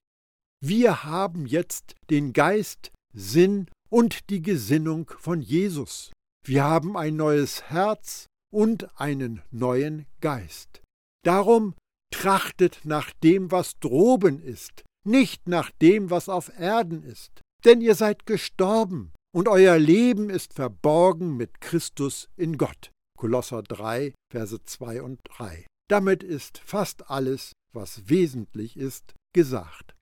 Wir 0.61 1.05
haben 1.05 1.45
jetzt 1.45 1.95
den 2.09 2.33
Geist, 2.33 2.91
Sinn 3.13 3.67
und 3.89 4.29
die 4.29 4.41
Gesinnung 4.41 5.09
von 5.17 5.41
Jesus. 5.41 6.11
Wir 6.47 6.63
haben 6.63 6.95
ein 6.95 7.17
neues 7.17 7.63
Herz 7.63 8.27
und 8.53 8.97
einen 8.97 9.41
neuen 9.51 10.05
Geist. 10.21 10.81
Darum 11.25 11.75
trachtet 12.09 12.85
nach 12.85 13.11
dem, 13.21 13.51
was 13.51 13.77
droben 13.81 14.41
ist, 14.41 14.85
nicht 15.05 15.49
nach 15.49 15.71
dem, 15.81 16.09
was 16.09 16.29
auf 16.29 16.57
Erden 16.57 17.03
ist. 17.03 17.41
Denn 17.65 17.81
ihr 17.81 17.95
seid 17.95 18.25
gestorben 18.25 19.11
und 19.35 19.49
euer 19.49 19.77
Leben 19.77 20.29
ist 20.29 20.53
verborgen 20.53 21.35
mit 21.35 21.59
Christus 21.59 22.29
in 22.37 22.57
Gott. 22.57 22.91
Kolosser 23.17 23.61
3, 23.61 24.13
Verse 24.31 24.63
2 24.63 25.01
und 25.01 25.19
3. 25.25 25.67
Damit 25.89 26.23
ist 26.23 26.59
fast 26.59 27.09
alles, 27.09 27.51
was 27.73 28.07
wesentlich 28.07 28.77
ist, 28.77 29.15
gesagt. 29.35 29.95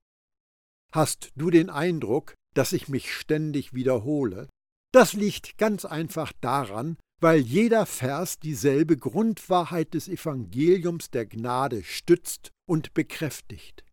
Hast 0.94 1.32
du 1.36 1.50
den 1.50 1.72
Eindruck, 1.72 2.36
dass 2.54 2.72
ich 2.72 2.88
mich 2.88 3.12
ständig 3.12 3.74
wiederhole? 3.74 4.48
Das 4.96 5.12
liegt 5.12 5.58
ganz 5.58 5.84
einfach 5.84 6.32
daran, 6.40 6.96
weil 7.20 7.42
jeder 7.42 7.86
Vers 7.86 8.40
dieselbe 8.40 8.96
Grundwahrheit 8.96 9.94
des 9.94 10.08
Evangeliums 10.08 11.10
der 11.10 11.26
Gnade 11.26 11.84
stützt 11.84 12.54
und 12.66 12.94
bekräftigt. 12.94 13.84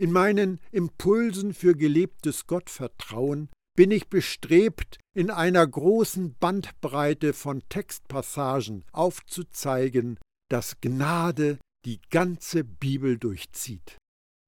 In 0.00 0.12
meinen 0.12 0.60
Impulsen 0.70 1.52
für 1.52 1.74
gelebtes 1.74 2.46
Gottvertrauen 2.46 3.48
bin 3.76 3.90
ich 3.90 4.06
bestrebt, 4.06 4.98
in 5.16 5.32
einer 5.32 5.66
großen 5.66 6.36
Bandbreite 6.38 7.32
von 7.32 7.64
Textpassagen 7.68 8.84
aufzuzeigen, 8.92 10.16
dass 10.48 10.80
Gnade 10.80 11.58
die 11.84 11.98
ganze 12.08 12.62
Bibel 12.62 13.18
durchzieht. 13.18 13.98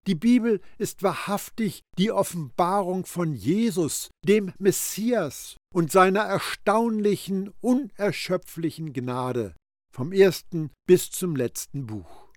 Die 0.06 0.14
Bibel 0.14 0.60
ist 0.78 1.02
wahrhaftig 1.02 1.82
die 1.98 2.12
Offenbarung 2.12 3.04
von 3.04 3.34
Jesus, 3.34 4.10
dem 4.24 4.52
Messias 4.58 5.56
und 5.74 5.92
seiner 5.92 6.20
erstaunlichen, 6.20 7.52
unerschöpflichen 7.60 8.92
Gnade, 8.92 9.54
vom 9.92 10.12
ersten 10.12 10.70
bis 10.86 11.10
zum 11.10 11.36
letzten 11.36 11.86
Buch. 11.86 12.28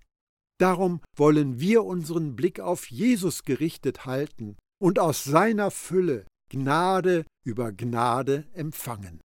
Darum 0.59 1.01
wollen 1.15 1.59
wir 1.59 1.83
unseren 1.83 2.35
Blick 2.35 2.59
auf 2.59 2.91
Jesus 2.91 3.43
gerichtet 3.43 4.05
halten 4.05 4.57
und 4.79 4.99
aus 4.99 5.23
seiner 5.23 5.71
Fülle 5.71 6.27
Gnade 6.49 7.25
über 7.43 7.71
Gnade 7.71 8.47
empfangen. 8.53 9.21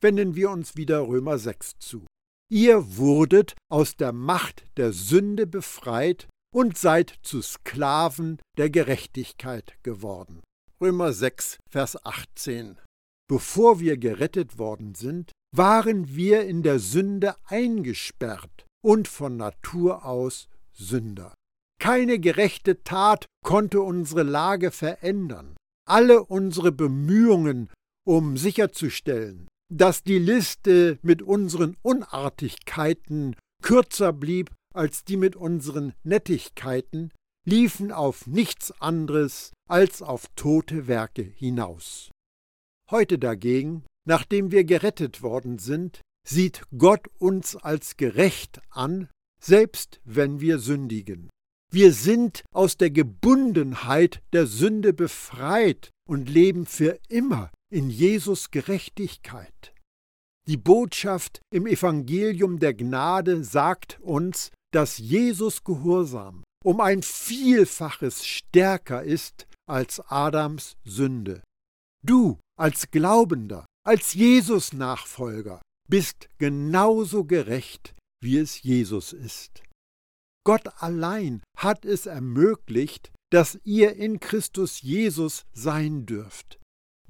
Wenden 0.00 0.36
wir 0.36 0.50
uns 0.50 0.76
wieder 0.76 1.08
Römer 1.08 1.38
6 1.38 1.78
zu. 1.80 2.06
Ihr 2.50 2.96
wurdet 2.96 3.54
aus 3.70 3.96
der 3.96 4.12
Macht 4.12 4.64
der 4.76 4.92
Sünde 4.92 5.46
befreit 5.46 6.28
und 6.54 6.78
seid 6.78 7.18
zu 7.22 7.42
Sklaven 7.42 8.38
der 8.56 8.70
Gerechtigkeit 8.70 9.76
geworden. 9.82 10.40
Römer 10.80 11.12
6, 11.12 11.58
Vers 11.68 12.04
18. 12.06 12.78
Bevor 13.28 13.80
wir 13.80 13.96
gerettet 13.96 14.58
worden 14.58 14.94
sind, 14.94 15.32
waren 15.54 16.14
wir 16.14 16.44
in 16.46 16.62
der 16.62 16.78
Sünde 16.78 17.36
eingesperrt 17.44 18.66
und 18.82 19.08
von 19.08 19.36
Natur 19.36 20.04
aus 20.04 20.48
Sünder. 20.72 21.34
Keine 21.80 22.18
gerechte 22.18 22.82
Tat 22.82 23.26
konnte 23.44 23.80
unsere 23.80 24.22
Lage 24.22 24.70
verändern 24.70 25.56
alle 25.88 26.22
unsere 26.24 26.70
Bemühungen, 26.70 27.70
um 28.06 28.36
sicherzustellen, 28.36 29.48
dass 29.72 30.02
die 30.02 30.18
Liste 30.18 30.98
mit 31.02 31.22
unseren 31.22 31.76
Unartigkeiten 31.82 33.36
kürzer 33.62 34.12
blieb 34.12 34.50
als 34.74 35.04
die 35.04 35.16
mit 35.16 35.34
unseren 35.34 35.94
Nettigkeiten, 36.04 37.10
liefen 37.44 37.90
auf 37.90 38.26
nichts 38.26 38.70
anderes 38.80 39.52
als 39.68 40.02
auf 40.02 40.26
tote 40.36 40.86
Werke 40.86 41.22
hinaus. 41.22 42.10
Heute 42.90 43.18
dagegen, 43.18 43.84
nachdem 44.06 44.50
wir 44.50 44.64
gerettet 44.64 45.22
worden 45.22 45.58
sind, 45.58 46.00
sieht 46.26 46.62
Gott 46.76 47.08
uns 47.18 47.54
als 47.54 47.98
gerecht 47.98 48.60
an, 48.70 49.08
selbst 49.42 50.00
wenn 50.04 50.40
wir 50.40 50.58
sündigen. 50.58 51.28
Wir 51.70 51.92
sind 51.92 52.44
aus 52.54 52.78
der 52.78 52.90
Gebundenheit 52.90 54.22
der 54.32 54.46
Sünde 54.46 54.94
befreit 54.94 55.90
und 56.08 56.30
leben 56.30 56.64
für 56.64 56.98
immer 57.08 57.50
in 57.70 57.90
Jesus 57.90 58.50
Gerechtigkeit. 58.50 59.74
Die 60.46 60.56
Botschaft 60.56 61.42
im 61.52 61.66
Evangelium 61.66 62.58
der 62.58 62.72
Gnade 62.72 63.44
sagt 63.44 64.00
uns, 64.00 64.50
dass 64.72 64.96
Jesus 64.96 65.62
Gehorsam 65.62 66.42
um 66.64 66.80
ein 66.80 67.02
Vielfaches 67.02 68.24
stärker 68.24 69.02
ist 69.02 69.46
als 69.66 70.00
Adams 70.08 70.76
Sünde. 70.84 71.42
Du 72.04 72.38
als 72.58 72.90
Glaubender, 72.90 73.66
als 73.84 74.14
Jesus-Nachfolger 74.14 75.62
bist 75.88 76.28
genauso 76.38 77.24
gerecht, 77.24 77.94
wie 78.22 78.38
es 78.38 78.62
Jesus 78.62 79.12
ist. 79.12 79.62
Gott 80.44 80.68
allein 80.82 81.42
hat 81.56 81.84
es 81.84 82.06
ermöglicht, 82.06 83.12
dass 83.30 83.58
ihr 83.64 83.96
in 83.96 84.20
Christus 84.20 84.80
Jesus 84.80 85.44
sein 85.52 86.06
dürft. 86.06 86.58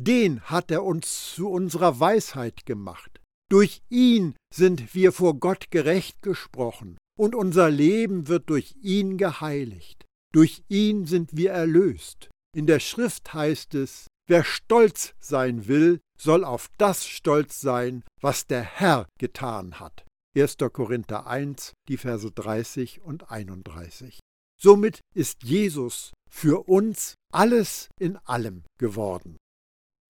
Den 0.00 0.40
hat 0.42 0.70
er 0.70 0.84
uns 0.84 1.34
zu 1.34 1.48
unserer 1.48 2.00
Weisheit 2.00 2.66
gemacht. 2.66 3.20
Durch 3.50 3.82
ihn 3.88 4.34
sind 4.54 4.94
wir 4.94 5.12
vor 5.12 5.38
Gott 5.38 5.70
gerecht 5.70 6.22
gesprochen 6.22 6.98
und 7.18 7.34
unser 7.34 7.70
Leben 7.70 8.28
wird 8.28 8.50
durch 8.50 8.76
ihn 8.80 9.16
geheiligt. 9.16 10.04
Durch 10.32 10.62
ihn 10.68 11.06
sind 11.06 11.36
wir 11.36 11.52
erlöst. 11.52 12.28
In 12.54 12.66
der 12.66 12.80
Schrift 12.80 13.32
heißt 13.34 13.74
es, 13.74 14.06
wer 14.28 14.44
stolz 14.44 15.14
sein 15.18 15.66
will, 15.66 16.00
soll 16.20 16.44
auf 16.44 16.68
das 16.78 17.06
stolz 17.06 17.60
sein, 17.60 18.04
was 18.20 18.46
der 18.46 18.62
Herr 18.62 19.06
getan 19.18 19.80
hat. 19.80 20.04
1. 20.36 20.56
Korinther 20.72 21.26
1, 21.26 21.72
die 21.88 21.96
Verse 21.96 22.30
30 22.30 23.00
und 23.00 23.30
31. 23.30 24.20
Somit 24.60 25.00
ist 25.14 25.42
Jesus 25.42 26.12
für 26.30 26.68
uns 26.68 27.14
alles 27.32 27.88
in 27.98 28.16
allem 28.18 28.64
geworden. 28.78 29.36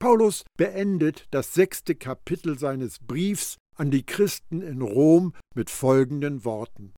Paulus 0.01 0.45
beendet 0.57 1.27
das 1.31 1.55
sechste 1.55 1.95
Kapitel 1.95 2.59
seines 2.59 2.99
Briefs 2.99 3.57
an 3.75 3.91
die 3.91 4.05
Christen 4.05 4.61
in 4.63 4.83
Rom 4.83 5.35
mit 5.55 5.71
folgenden 5.71 6.45
Worten. 6.45 6.95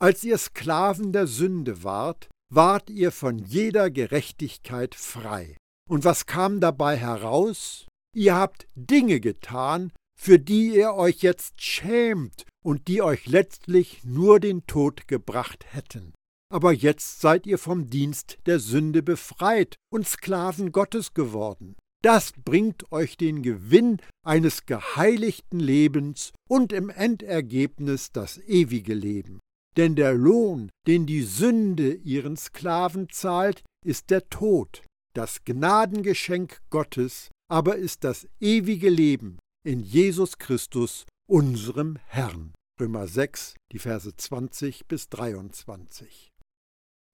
Als 0.00 0.24
ihr 0.24 0.38
Sklaven 0.38 1.12
der 1.12 1.26
Sünde 1.26 1.84
wart, 1.84 2.28
wart 2.52 2.90
ihr 2.90 3.12
von 3.12 3.38
jeder 3.38 3.90
Gerechtigkeit 3.90 4.94
frei. 4.94 5.56
Und 5.88 6.04
was 6.04 6.26
kam 6.26 6.60
dabei 6.60 6.96
heraus? 6.96 7.86
Ihr 8.14 8.34
habt 8.34 8.66
Dinge 8.74 9.20
getan, 9.20 9.92
für 10.18 10.38
die 10.38 10.74
ihr 10.74 10.94
euch 10.94 11.22
jetzt 11.22 11.60
schämt 11.60 12.44
und 12.62 12.88
die 12.88 13.02
euch 13.02 13.26
letztlich 13.26 14.04
nur 14.04 14.38
den 14.38 14.66
Tod 14.66 15.08
gebracht 15.08 15.64
hätten. 15.70 16.12
Aber 16.52 16.72
jetzt 16.72 17.20
seid 17.20 17.46
ihr 17.46 17.58
vom 17.58 17.88
Dienst 17.88 18.38
der 18.46 18.60
Sünde 18.60 19.02
befreit 19.02 19.76
und 19.90 20.06
Sklaven 20.06 20.70
Gottes 20.70 21.14
geworden. 21.14 21.76
Das 22.02 22.32
bringt 22.32 22.90
euch 22.92 23.16
den 23.16 23.42
Gewinn 23.42 23.98
eines 24.26 24.66
geheiligten 24.66 25.60
Lebens 25.60 26.32
und 26.48 26.72
im 26.72 26.90
Endergebnis 26.90 28.10
das 28.12 28.38
ewige 28.38 28.92
Leben. 28.92 29.40
Denn 29.76 29.94
der 29.94 30.12
Lohn, 30.12 30.70
den 30.86 31.06
die 31.06 31.22
Sünde 31.22 31.94
ihren 31.94 32.36
Sklaven 32.36 33.08
zahlt, 33.08 33.62
ist 33.84 34.10
der 34.10 34.28
Tod. 34.28 34.82
Das 35.14 35.44
Gnadengeschenk 35.44 36.60
Gottes 36.70 37.30
aber 37.50 37.76
ist 37.76 38.02
das 38.04 38.26
ewige 38.40 38.88
Leben 38.88 39.38
in 39.62 39.80
Jesus 39.80 40.38
Christus, 40.38 41.04
unserem 41.28 41.96
Herrn. 42.06 42.54
Römer 42.80 43.06
6, 43.06 43.54
die 43.72 43.78
Verse 43.78 44.16
20 44.16 44.88
bis 44.88 45.10
23. 45.10 46.30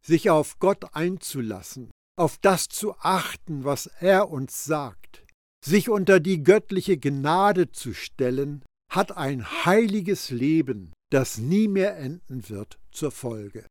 Sich 0.07 0.31
auf 0.31 0.61
Gott 0.61 0.95
einzulassen, 0.95 1.91
auf 2.17 2.39
das 2.39 2.69
zu 2.69 2.95
achten, 2.99 3.65
was 3.65 3.87
er 3.87 4.31
uns 4.31 4.65
sagt, 4.65 5.27
sich 5.65 5.91
unter 5.91 6.21
die 6.21 6.45
göttliche 6.45 6.99
Gnade 6.99 7.73
zu 7.73 7.93
stellen, 7.93 8.65
hat 8.91 9.17
ein 9.17 9.45
heiliges 9.67 10.31
Leben, 10.31 10.93
das 11.11 11.39
nie 11.39 11.67
mehr 11.67 11.99
enden 11.99 12.49
wird, 12.49 12.79
zur 12.93 13.11
Folge. 13.11 13.67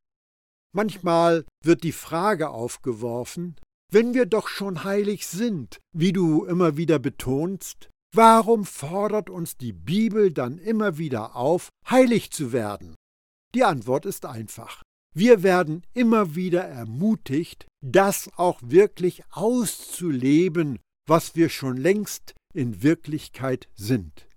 Manchmal 0.76 1.46
wird 1.64 1.84
die 1.84 1.94
Frage 1.94 2.50
aufgeworfen, 2.50 3.56
wenn 3.92 4.14
wir 4.14 4.26
doch 4.26 4.48
schon 4.48 4.84
heilig 4.84 5.28
sind, 5.28 5.80
wie 5.94 6.14
du 6.14 6.46
immer 6.46 6.78
wieder 6.78 7.00
betonst, 7.00 7.90
warum 8.14 8.66
fordert 8.66 9.30
uns 9.30 9.58
die 9.58 9.74
Bibel 9.74 10.32
dann 10.32 10.58
immer 10.58 10.98
wieder 10.98 11.36
auf, 11.36 11.70
heilig 11.90 12.32
zu 12.32 12.52
werden? 12.52 12.96
Die 13.56 13.64
Antwort 13.64 14.06
ist 14.06 14.26
einfach. 14.26 14.84
Wir 15.16 15.42
werden 15.42 15.84
immer 15.94 16.36
wieder 16.36 16.64
ermutigt, 16.64 17.66
das 17.82 18.30
auch 18.36 18.60
wirklich 18.62 19.24
auszuleben, 19.32 20.80
was 21.08 21.36
wir 21.36 21.50
schon 21.50 21.78
längst 21.78 22.36
in 22.54 22.84
Wirklichkeit 22.84 23.68
sind. 23.76 24.28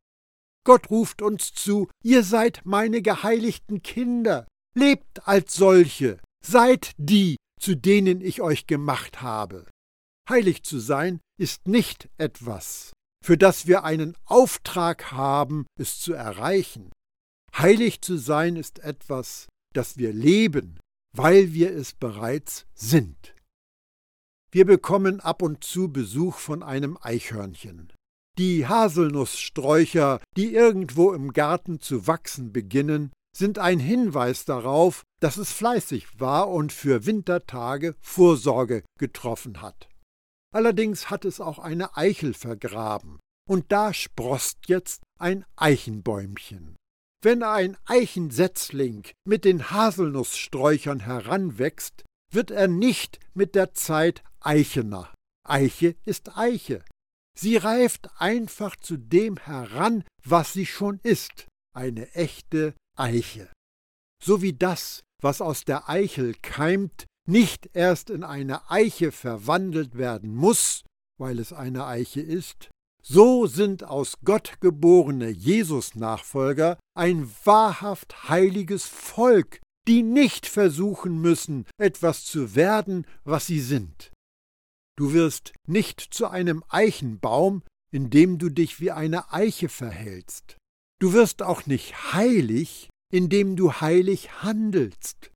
Gott 0.65 0.91
ruft 0.91 1.23
uns 1.23 1.53
zu, 1.53 1.89
ihr 2.05 2.23
seid 2.23 2.63
meine 2.65 3.03
geheiligten 3.03 3.83
Kinder, 3.83 4.47
lebt 4.75 5.27
als 5.27 5.55
solche, 5.55 6.21
seid 6.45 6.93
die, 6.97 7.37
zu 7.61 7.77
denen 7.77 8.21
ich 8.21 8.41
euch 8.41 8.67
gemacht 8.67 9.23
habe. 9.23 9.67
Heilig 10.29 10.63
zu 10.63 10.79
sein 10.79 11.21
ist 11.39 11.67
nicht 11.69 12.09
etwas, 12.17 12.93
für 13.25 13.37
das 13.37 13.67
wir 13.67 13.85
einen 13.85 14.17
Auftrag 14.25 15.13
haben, 15.13 15.67
es 15.79 16.01
zu 16.01 16.13
erreichen. 16.13 16.91
Heilig 17.57 18.01
zu 18.01 18.17
sein 18.17 18.57
ist 18.57 18.79
etwas, 18.79 19.47
das 19.75 19.97
wir 19.97 20.13
leben, 20.13 20.79
weil 21.17 21.53
wir 21.53 21.73
es 21.73 21.93
bereits 21.93 22.67
sind. 22.75 23.35
Wir 24.53 24.65
bekommen 24.65 25.21
ab 25.21 25.43
und 25.43 25.63
zu 25.63 25.93
Besuch 25.93 26.37
von 26.37 26.63
einem 26.63 26.99
Eichhörnchen. 27.01 27.93
Die 28.39 28.67
Haselnusssträucher, 28.67 30.21
die 30.37 30.55
irgendwo 30.55 31.13
im 31.13 31.33
Garten 31.33 31.81
zu 31.81 32.07
wachsen 32.07 32.53
beginnen, 32.53 33.13
sind 33.37 33.59
ein 33.59 33.79
Hinweis 33.79 34.45
darauf, 34.45 35.03
dass 35.21 35.37
es 35.37 35.53
fleißig 35.53 36.21
war 36.21 36.49
und 36.49 36.73
für 36.73 37.07
Wintertage 37.07 37.95
Vorsorge 38.01 38.83
getroffen 38.99 39.63
hat. 39.63 39.89
Allerdings 40.53 41.11
hat 41.11 41.25
es 41.25 41.41
auch 41.41 41.59
eine 41.59 41.97
Eichel 41.97 42.35
vergraben, 42.35 43.21
und 43.49 43.71
da 43.73 43.95
sproßt 43.95 44.67
jetzt 44.67 45.03
ein 45.19 45.45
Eichenbäumchen. 45.57 46.77
Wenn 47.23 47.43
ein 47.43 47.77
Eichensetzling 47.85 49.07
mit 49.25 49.45
den 49.45 49.71
Haselnusssträuchern 49.71 51.01
heranwächst, 51.01 52.05
wird 52.33 52.51
er 52.51 52.69
nicht 52.69 53.21
mit 53.35 53.55
der 53.55 53.75
Zeit 53.75 54.23
Eichener. 54.41 55.13
Eiche 55.47 55.97
ist 56.05 56.37
Eiche. 56.37 56.83
Sie 57.39 57.57
reift 57.57 58.11
einfach 58.19 58.77
zu 58.77 58.97
dem 58.97 59.37
heran, 59.37 60.05
was 60.25 60.53
sie 60.53 60.67
schon 60.67 60.99
ist, 61.03 61.47
eine 61.75 62.11
echte 62.15 62.75
Eiche. 63.01 63.51
So 64.23 64.43
wie 64.43 64.53
das, 64.53 65.01
was 65.23 65.41
aus 65.41 65.65
der 65.65 65.89
Eichel 65.89 66.35
keimt, 66.43 67.07
nicht 67.27 67.71
erst 67.75 68.11
in 68.11 68.25
eine 68.25 68.71
Eiche 68.71 69.13
verwandelt 69.13 69.97
werden 69.97 70.35
muss, 70.35 70.85
weil 71.19 71.39
es 71.39 71.53
eine 71.53 71.87
Eiche 71.87 72.21
ist, 72.21 72.71
so 73.03 73.47
sind 73.47 73.85
aus 73.85 74.19
Gott 74.25 74.61
geborene 74.61 75.31
Jesus-Nachfolger 75.31 76.79
ein 76.95 77.31
wahrhaft 77.45 78.29
heiliges 78.29 78.87
Volk, 78.87 79.61
die 79.89 80.03
nicht 80.03 80.47
versuchen 80.47 81.21
müssen, 81.21 81.67
etwas 81.79 82.25
zu 82.25 82.55
werden, 82.55 83.07
was 83.25 83.47
sie 83.47 83.61
sind. 83.61 84.13
Du 84.97 85.15
wirst 85.15 85.55
nicht 85.67 86.01
zu 86.01 86.29
einem 86.29 86.63
Eichenbaum, 86.69 87.63
indem 87.91 88.39
du 88.39 88.51
dich 88.51 88.81
wie 88.81 88.91
eine 88.91 89.33
Eiche 89.33 89.71
verhältst. 89.71 90.59
Du 91.01 91.15
wirst 91.15 91.43
auch 91.43 91.67
nicht 91.67 92.13
heilig, 92.13 92.91
indem 93.11 93.57
du 93.57 93.73
heilig 93.73 94.43
handelst. 94.43 95.33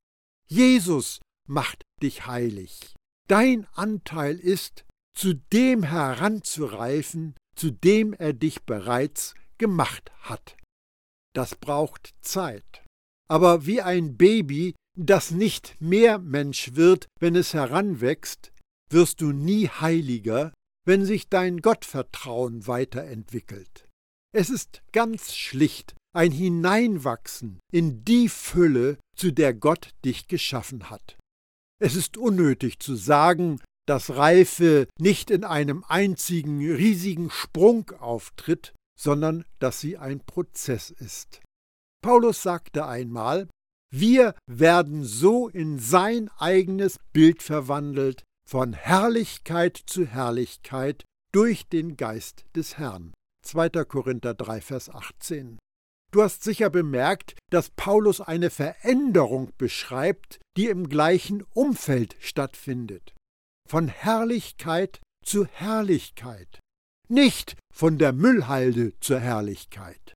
Jesus 0.47 1.21
macht 1.49 1.83
dich 2.03 2.27
heilig. 2.27 2.95
Dein 3.29 3.67
Anteil 3.73 4.39
ist, 4.39 4.85
zu 5.17 5.35
dem 5.35 5.83
heranzureifen, 5.83 7.35
zu 7.57 7.71
dem 7.71 8.13
er 8.13 8.35
dich 8.35 8.65
bereits 8.65 9.35
gemacht 9.57 10.13
hat. 10.21 10.57
Das 11.35 11.55
braucht 11.55 12.15
Zeit. 12.21 12.85
Aber 13.29 13.65
wie 13.65 13.81
ein 13.81 14.17
Baby, 14.17 14.75
das 14.97 15.31
nicht 15.31 15.81
mehr 15.81 16.19
Mensch 16.19 16.75
wird, 16.75 17.07
wenn 17.21 17.37
es 17.37 17.55
heranwächst, 17.55 18.53
wirst 18.91 19.23
du 19.23 19.33
nie 19.33 19.69
heiliger, 19.69 20.53
wenn 20.85 21.07
sich 21.07 21.31
dein 21.31 21.63
Gottvertrauen 21.63 22.67
weiterentwickelt. 22.67 23.89
Es 24.35 24.51
ist 24.51 24.83
ganz 24.91 25.33
schlicht 25.33 25.95
ein 26.13 26.33
Hineinwachsen 26.33 27.61
in 27.73 28.05
die 28.05 28.29
Fülle, 28.29 28.99
zu 29.17 29.33
der 29.33 29.55
Gott 29.55 29.91
dich 30.05 30.27
geschaffen 30.27 30.91
hat. 30.91 31.17
Es 31.81 31.95
ist 31.95 32.17
unnötig 32.17 32.81
zu 32.81 32.97
sagen, 32.97 33.61
dass 33.87 34.17
Reife 34.17 34.89
nicht 34.99 35.31
in 35.31 35.45
einem 35.45 35.85
einzigen 35.87 36.59
riesigen 36.59 37.31
Sprung 37.31 37.91
auftritt, 38.01 38.75
sondern 38.99 39.45
dass 39.61 39.81
sie 39.81 39.99
ein 39.99 40.19
Prozess 40.19 40.91
ist. 40.91 41.41
Paulus 42.03 42.43
sagte 42.43 42.87
einmal, 42.87 43.49
wir 43.93 44.35
werden 44.51 45.05
so 45.05 45.49
in 45.49 45.79
sein 45.79 46.29
eigenes 46.39 46.99
Bild 47.13 47.41
verwandelt, 47.41 48.25
von 48.49 48.73
Herrlichkeit 48.73 49.81
zu 49.87 50.07
Herrlichkeit 50.07 51.05
durch 51.33 51.69
den 51.69 51.97
Geist 51.97 52.47
des 52.57 52.79
Herrn. 52.79 53.15
2. 53.45 53.69
Korinther 53.85 54.35
3, 54.35 54.61
Vers 54.61 54.91
18. 54.91 55.59
Du 56.13 56.23
hast 56.23 56.43
sicher 56.43 56.71
bemerkt, 56.71 57.35
dass 57.51 57.71
Paulus 57.71 58.21
eine 58.21 58.51
Veränderung 58.51 59.51
beschreibt, 59.59 60.41
die 60.57 60.69
im 60.69 60.89
gleichen 60.89 61.43
Umfeld 61.55 62.17
stattfindet 62.21 63.15
von 63.69 63.89
Herrlichkeit 63.89 65.01
zu 65.25 65.47
Herrlichkeit, 65.47 66.61
nicht 67.09 67.57
von 67.73 67.99
der 67.99 68.13
Müllhalde 68.13 68.93
zur 69.01 69.21
Herrlichkeit. 69.21 70.15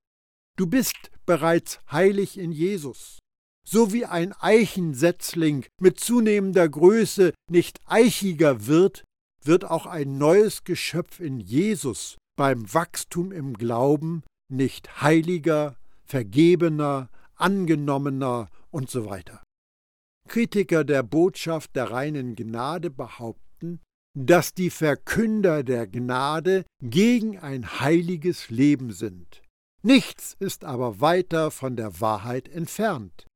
Du 0.57 0.67
bist 0.67 1.11
bereits 1.25 1.79
heilig 1.91 2.37
in 2.37 2.51
Jesus. 2.51 3.19
So 3.67 3.93
wie 3.93 4.05
ein 4.05 4.33
Eichensetzling 4.33 5.65
mit 5.79 5.99
zunehmender 5.99 6.67
Größe 6.67 7.33
nicht 7.49 7.79
eichiger 7.85 8.67
wird, 8.67 9.03
wird 9.43 9.65
auch 9.65 9.85
ein 9.85 10.17
neues 10.17 10.63
Geschöpf 10.63 11.19
in 11.19 11.39
Jesus 11.39 12.17
beim 12.39 12.73
Wachstum 12.73 13.33
im 13.33 13.53
Glauben 13.53 14.23
nicht 14.49 15.01
heiliger, 15.01 15.75
vergebener, 16.05 17.09
angenommener 17.35 18.49
und 18.71 18.89
so 18.89 19.09
weiter. 19.09 19.43
Kritiker 20.29 20.85
der 20.85 21.03
Botschaft 21.03 21.75
der 21.75 21.91
reinen 21.91 22.37
Gnade 22.37 22.91
behaupten, 22.91 23.81
dass 24.17 24.53
die 24.53 24.69
Verkünder 24.69 25.63
der 25.63 25.85
Gnade 25.85 26.63
gegen 26.81 27.37
ein 27.37 27.81
heiliges 27.81 28.49
Leben 28.49 28.93
sind. 28.93 29.41
Nichts 29.83 30.37
ist 30.39 30.63
aber 30.63 31.01
weiter 31.01 31.51
von 31.51 31.75
der 31.75 31.99
Wahrheit 31.99 32.47
entfernt. 32.47 33.27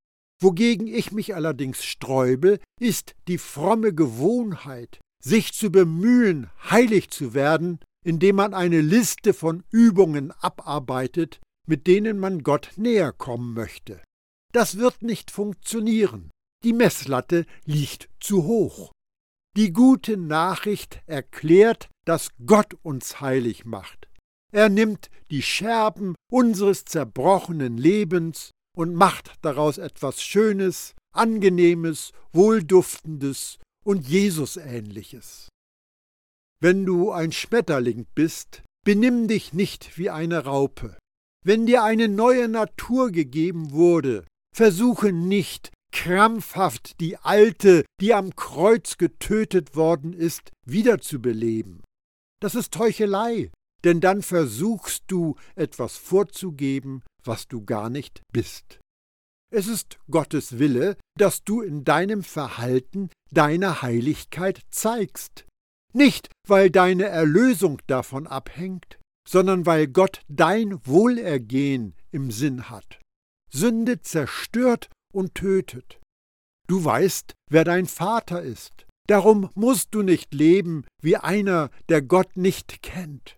Wogegen 0.42 0.88
ich 0.88 1.12
mich 1.12 1.36
allerdings 1.36 1.84
sträube, 1.84 2.58
ist 2.80 3.16
die 3.28 3.38
fromme 3.38 3.94
Gewohnheit, 3.94 5.02
sich 5.22 5.52
zu 5.52 5.74
bemühen, 5.74 6.50
heilig 6.70 7.10
zu 7.10 7.34
werden, 7.34 7.80
indem 8.04 8.38
man 8.38 8.54
eine 8.54 8.82
Liste 8.82 9.34
von 9.34 9.64
Übungen 9.72 10.32
abarbeitet, 10.32 11.40
mit 11.68 11.88
denen 11.88 12.20
man 12.20 12.44
Gott 12.44 12.72
näher 12.76 13.12
kommen 13.12 13.54
möchte. 13.54 14.02
Das 14.52 14.78
wird 14.78 15.02
nicht 15.02 15.32
funktionieren. 15.32 16.30
Die 16.64 16.74
Messlatte 16.74 17.46
liegt 17.66 18.10
zu 18.20 18.44
hoch. 18.44 18.92
Die 19.56 19.72
gute 19.72 20.18
Nachricht 20.18 21.02
erklärt, 21.06 21.90
dass 22.06 22.30
Gott 22.46 22.76
uns 22.82 23.22
heilig 23.22 23.66
macht. 23.66 24.08
Er 24.52 24.70
nimmt 24.70 25.10
die 25.32 25.42
Scherben 25.42 26.16
unseres 26.32 26.86
zerbrochenen 26.86 27.78
Lebens 27.78 28.52
und 28.76 28.94
macht 28.94 29.34
daraus 29.42 29.78
etwas 29.78 30.22
Schönes, 30.22 30.96
Angenehmes, 31.12 32.12
Wohlduftendes 32.32 33.60
und 33.84 34.08
Jesusähnliches. 34.08 35.50
Wenn 36.64 36.86
du 36.86 37.12
ein 37.12 37.34
Schmetterling 37.34 38.08
bist, 38.16 38.64
benimm 38.86 39.28
dich 39.28 39.52
nicht 39.52 39.98
wie 39.98 40.10
eine 40.10 40.46
Raupe. 40.46 40.98
Wenn 41.46 41.66
dir 41.66 41.84
eine 41.84 42.08
neue 42.08 42.48
Natur 42.48 43.12
gegeben 43.12 43.72
wurde, 43.74 44.24
versuche 44.56 45.12
nicht, 45.12 45.74
krampfhaft 45.92 47.02
die 47.02 47.18
alte, 47.18 47.84
die 48.00 48.14
am 48.14 48.34
Kreuz 48.38 48.96
getötet 48.98 49.76
worden 49.76 50.14
ist, 50.14 50.52
wiederzubeleben. 50.66 51.84
Das 52.42 52.56
ist 52.56 52.80
Heuchelei, 52.80 53.52
denn 53.84 54.00
dann 54.00 54.22
versuchst 54.22 55.04
du 55.08 55.36
etwas 55.56 55.98
vorzugeben, 55.98 57.04
was 57.26 57.50
du 57.50 57.66
gar 57.66 57.90
nicht 57.90 58.22
bist. 58.32 58.80
Es 59.54 59.68
ist 59.68 60.00
Gottes 60.10 60.60
Wille, 60.60 60.96
dass 61.20 61.44
du 61.44 61.60
in 61.60 61.84
deinem 61.84 62.24
Verhalten 62.24 63.10
deine 63.34 63.82
Heiligkeit 63.82 64.62
zeigst. 64.72 65.46
Nicht, 65.94 66.30
weil 66.48 66.72
deine 66.72 67.06
Erlösung 67.06 67.82
davon 67.88 68.28
abhängt, 68.28 69.00
sondern 69.28 69.66
weil 69.66 69.88
Gott 69.88 70.22
dein 70.28 70.86
Wohlergehen 70.86 71.96
im 72.12 72.32
Sinn 72.32 72.70
hat. 72.70 73.00
Sünde 73.52 74.02
zerstört 74.02 74.90
und 75.14 75.36
tötet. 75.36 76.00
Du 76.68 76.84
weißt, 76.84 77.34
wer 77.50 77.64
dein 77.64 77.86
Vater 77.86 78.42
ist. 78.42 78.86
Darum 79.08 79.50
musst 79.54 79.94
du 79.94 80.02
nicht 80.02 80.34
leben 80.34 80.86
wie 81.02 81.18
einer, 81.18 81.70
der 81.90 82.02
Gott 82.02 82.38
nicht 82.38 82.82
kennt. 82.82 83.36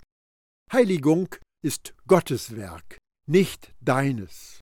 Heiligung 0.71 1.27
ist 1.63 1.95
Gottes 2.07 2.55
Werk, 2.55 2.97
nicht 3.27 3.73
deines. 3.81 4.61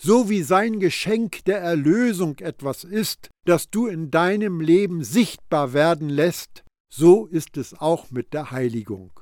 So 0.00 0.28
wie 0.28 0.42
sein 0.42 0.78
Geschenk 0.78 1.44
der 1.44 1.60
Erlösung 1.60 2.38
etwas 2.38 2.84
ist, 2.84 3.30
das 3.46 3.70
du 3.70 3.86
in 3.86 4.10
deinem 4.10 4.60
Leben 4.60 5.04
sichtbar 5.04 5.72
werden 5.72 6.08
lässt, 6.08 6.64
so 6.92 7.26
ist 7.26 7.56
es 7.56 7.74
auch 7.74 8.10
mit 8.10 8.34
der 8.34 8.50
Heiligung. 8.50 9.18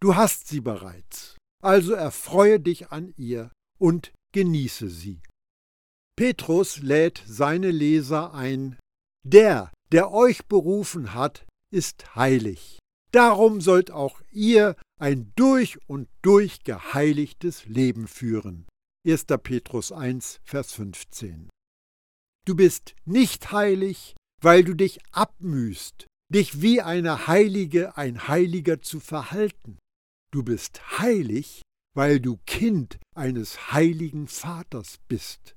Du 0.00 0.16
hast 0.16 0.48
sie 0.48 0.60
bereits, 0.60 1.36
also 1.62 1.92
erfreue 1.92 2.60
dich 2.60 2.90
an 2.90 3.14
ihr 3.16 3.52
und 3.78 4.12
genieße 4.32 4.90
sie. 4.90 5.22
Petrus 6.16 6.78
lädt 6.78 7.22
seine 7.26 7.70
Leser 7.70 8.34
ein, 8.34 8.78
der, 9.24 9.72
der 9.92 10.12
euch 10.12 10.46
berufen 10.46 11.14
hat, 11.14 11.46
ist 11.72 12.16
heilig. 12.16 12.78
Darum 13.12 13.60
sollt 13.60 13.90
auch 13.90 14.20
ihr 14.30 14.76
ein 15.00 15.32
durch 15.36 15.78
und 15.88 16.08
durch 16.22 16.64
geheiligtes 16.64 17.66
Leben 17.66 18.08
führen. 18.08 18.66
1. 19.06 19.26
Petrus 19.42 19.92
1, 19.92 20.40
Vers 20.42 20.72
15. 20.72 21.48
Du 22.44 22.56
bist 22.56 22.94
nicht 23.04 23.52
heilig, 23.52 24.16
weil 24.42 24.64
du 24.64 24.74
dich 24.74 24.98
abmühst, 25.12 26.05
dich 26.32 26.60
wie 26.60 26.80
eine 26.80 27.26
Heilige, 27.26 27.96
ein 27.96 28.28
Heiliger 28.28 28.80
zu 28.80 29.00
verhalten. 29.00 29.78
Du 30.30 30.42
bist 30.42 30.98
heilig, 30.98 31.62
weil 31.94 32.20
du 32.20 32.38
Kind 32.46 32.98
eines 33.14 33.72
heiligen 33.72 34.28
Vaters 34.28 34.98
bist. 35.08 35.54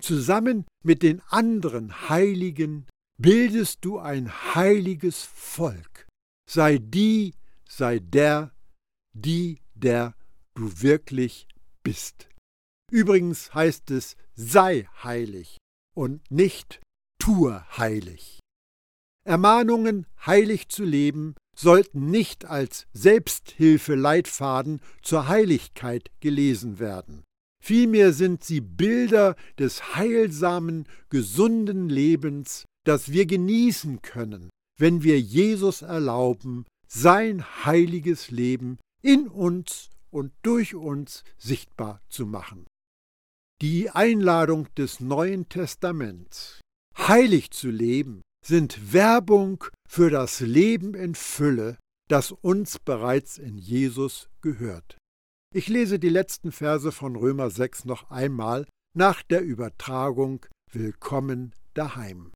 Zusammen 0.00 0.66
mit 0.82 1.02
den 1.02 1.20
anderen 1.28 2.08
Heiligen 2.08 2.86
bildest 3.18 3.84
du 3.84 3.98
ein 3.98 4.30
heiliges 4.54 5.22
Volk 5.22 5.94
sei 6.46 6.78
die, 6.78 7.34
sei 7.68 7.98
der, 7.98 8.52
die, 9.12 9.60
der 9.74 10.14
du 10.54 10.82
wirklich 10.82 11.48
bist. 11.82 12.28
Übrigens 12.90 13.54
heißt 13.54 13.90
es 13.90 14.16
sei 14.34 14.88
heilig 15.02 15.58
und 15.94 16.30
nicht 16.30 16.80
tue 17.18 17.64
heilig. 17.76 18.40
Ermahnungen, 19.24 20.06
heilig 20.24 20.68
zu 20.68 20.84
leben, 20.84 21.34
sollten 21.56 22.10
nicht 22.10 22.44
als 22.44 22.86
Selbsthilfeleitfaden 22.92 24.80
zur 25.02 25.28
Heiligkeit 25.28 26.10
gelesen 26.20 26.78
werden. 26.78 27.24
Vielmehr 27.62 28.12
sind 28.12 28.44
sie 28.44 28.60
Bilder 28.60 29.36
des 29.58 29.96
heilsamen, 29.96 30.86
gesunden 31.08 31.88
Lebens, 31.88 32.64
das 32.84 33.10
wir 33.12 33.24
genießen 33.24 34.02
können, 34.02 34.50
wenn 34.78 35.02
wir 35.02 35.18
Jesus 35.18 35.80
erlauben, 35.80 36.66
sein 36.86 37.42
heiliges 37.64 38.30
Leben 38.30 38.78
in 39.00 39.28
uns 39.28 39.88
und 40.10 40.32
durch 40.42 40.74
uns 40.74 41.24
sichtbar 41.38 42.02
zu 42.08 42.26
machen. 42.26 42.66
Die 43.62 43.88
Einladung 43.88 44.68
des 44.74 45.00
Neuen 45.00 45.48
Testaments, 45.48 46.60
heilig 46.98 47.50
zu 47.50 47.70
leben, 47.70 48.22
sind 48.46 48.92
Werbung 48.92 49.64
für 49.88 50.10
das 50.10 50.40
Leben 50.40 50.94
in 50.94 51.14
Fülle, 51.14 51.78
das 52.08 52.30
uns 52.30 52.78
bereits 52.78 53.38
in 53.38 53.56
Jesus 53.56 54.28
gehört. 54.42 54.98
Ich 55.54 55.68
lese 55.68 55.98
die 55.98 56.10
letzten 56.10 56.52
Verse 56.52 56.92
von 56.92 57.16
Römer 57.16 57.48
6 57.48 57.86
noch 57.86 58.10
einmal 58.10 58.66
nach 58.94 59.22
der 59.22 59.42
Übertragung 59.42 60.44
Willkommen 60.70 61.54
daheim. 61.72 62.32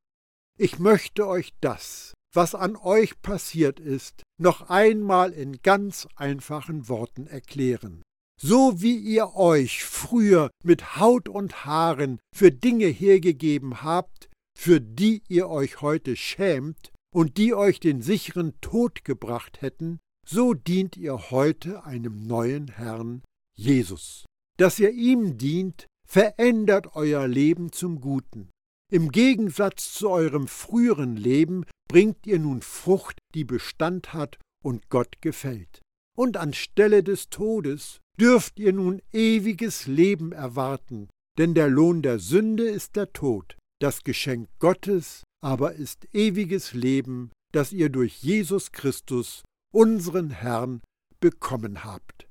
Ich 0.57 0.79
möchte 0.79 1.27
euch 1.27 1.53
das, 1.61 2.14
was 2.35 2.55
an 2.55 2.77
euch 2.77 3.21
passiert 3.21 3.79
ist, 3.79 4.23
noch 4.40 4.71
einmal 4.71 5.33
in 5.33 5.61
ganz 5.62 6.09
einfachen 6.16 6.88
Worten 6.88 7.27
erklären. 7.27 8.03
So 8.40 8.81
wie 8.81 8.97
ihr 8.97 9.35
euch 9.35 9.85
früher 9.85 10.51
mit 10.64 10.97
Haut 10.97 11.29
und 11.29 11.64
Haaren 11.64 12.21
für 12.35 12.53
Dinge 12.53 12.87
hergegeben 12.87 13.83
habt, 13.83 14.28
für 14.59 14.81
die 14.81 15.23
ihr 15.29 15.49
euch 15.49 15.83
heute 15.83 16.16
schämt 16.16 16.90
und 17.14 17.37
die 17.37 17.55
euch 17.55 17.79
den 17.79 18.03
sicheren 18.03 18.61
Tod 18.61 19.05
gebracht 19.05 19.62
hätten, 19.62 20.01
so 20.27 20.53
dient 20.53 20.97
ihr 20.97 21.31
heute 21.31 21.85
einem 21.85 22.27
neuen 22.27 22.66
Herrn, 22.66 23.23
Jesus. 23.57 24.27
Dass 24.59 24.81
ihr 24.81 24.90
ihm 24.90 25.38
dient, 25.38 25.87
verändert 26.09 26.97
euer 26.97 27.29
Leben 27.29 27.71
zum 27.71 28.01
Guten. 28.01 28.51
Im 28.90 29.12
Gegensatz 29.12 29.92
zu 29.92 30.11
eurem 30.11 30.49
früheren 30.49 31.16
Leben 31.16 31.64
bringt 31.88 32.27
ihr 32.27 32.40
nun 32.40 32.61
Frucht, 32.61 33.18
die 33.35 33.44
Bestand 33.44 34.12
hat 34.12 34.38
und 34.64 34.88
Gott 34.88 35.21
gefällt. 35.21 35.83
Und 36.16 36.37
anstelle 36.37 37.05
des 37.05 37.31
Todes 37.31 38.01
dürft 38.21 38.59
ihr 38.59 38.73
nun 38.73 39.01
ewiges 39.12 39.87
Leben 39.87 40.33
erwarten, 40.33 41.09
denn 41.38 41.55
der 41.55 41.68
Lohn 41.68 42.03
der 42.03 42.18
Sünde 42.18 42.64
ist 42.64 42.97
der 42.97 43.12
Tod, 43.12 43.57
das 43.81 44.05
Geschenk 44.05 44.49
Gottes 44.59 45.25
aber 45.41 45.75
ist 45.75 46.12
ewiges 46.14 46.73
Leben, 46.73 47.31
das 47.53 47.73
ihr 47.73 47.88
durch 47.88 48.23
Jesus 48.23 48.73
Christus, 48.73 49.43
unseren 49.73 50.31
Herrn, 50.31 50.81
bekommen 51.21 51.85
habt. 51.85 52.29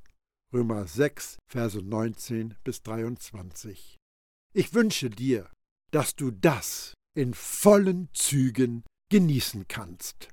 Römer 0.53 0.87
6, 0.87 1.37
Verse 1.49 1.81
19 1.81 2.55
bis 2.63 2.81
23. 2.83 3.97
Ich 4.53 4.73
wünsche 4.73 5.09
dir, 5.09 5.49
dass 5.91 6.15
du 6.15 6.31
das 6.31 6.93
in 7.15 7.33
vollen 7.33 8.09
Zügen 8.13 8.83
genießen 9.09 9.67
kannst. 9.67 10.29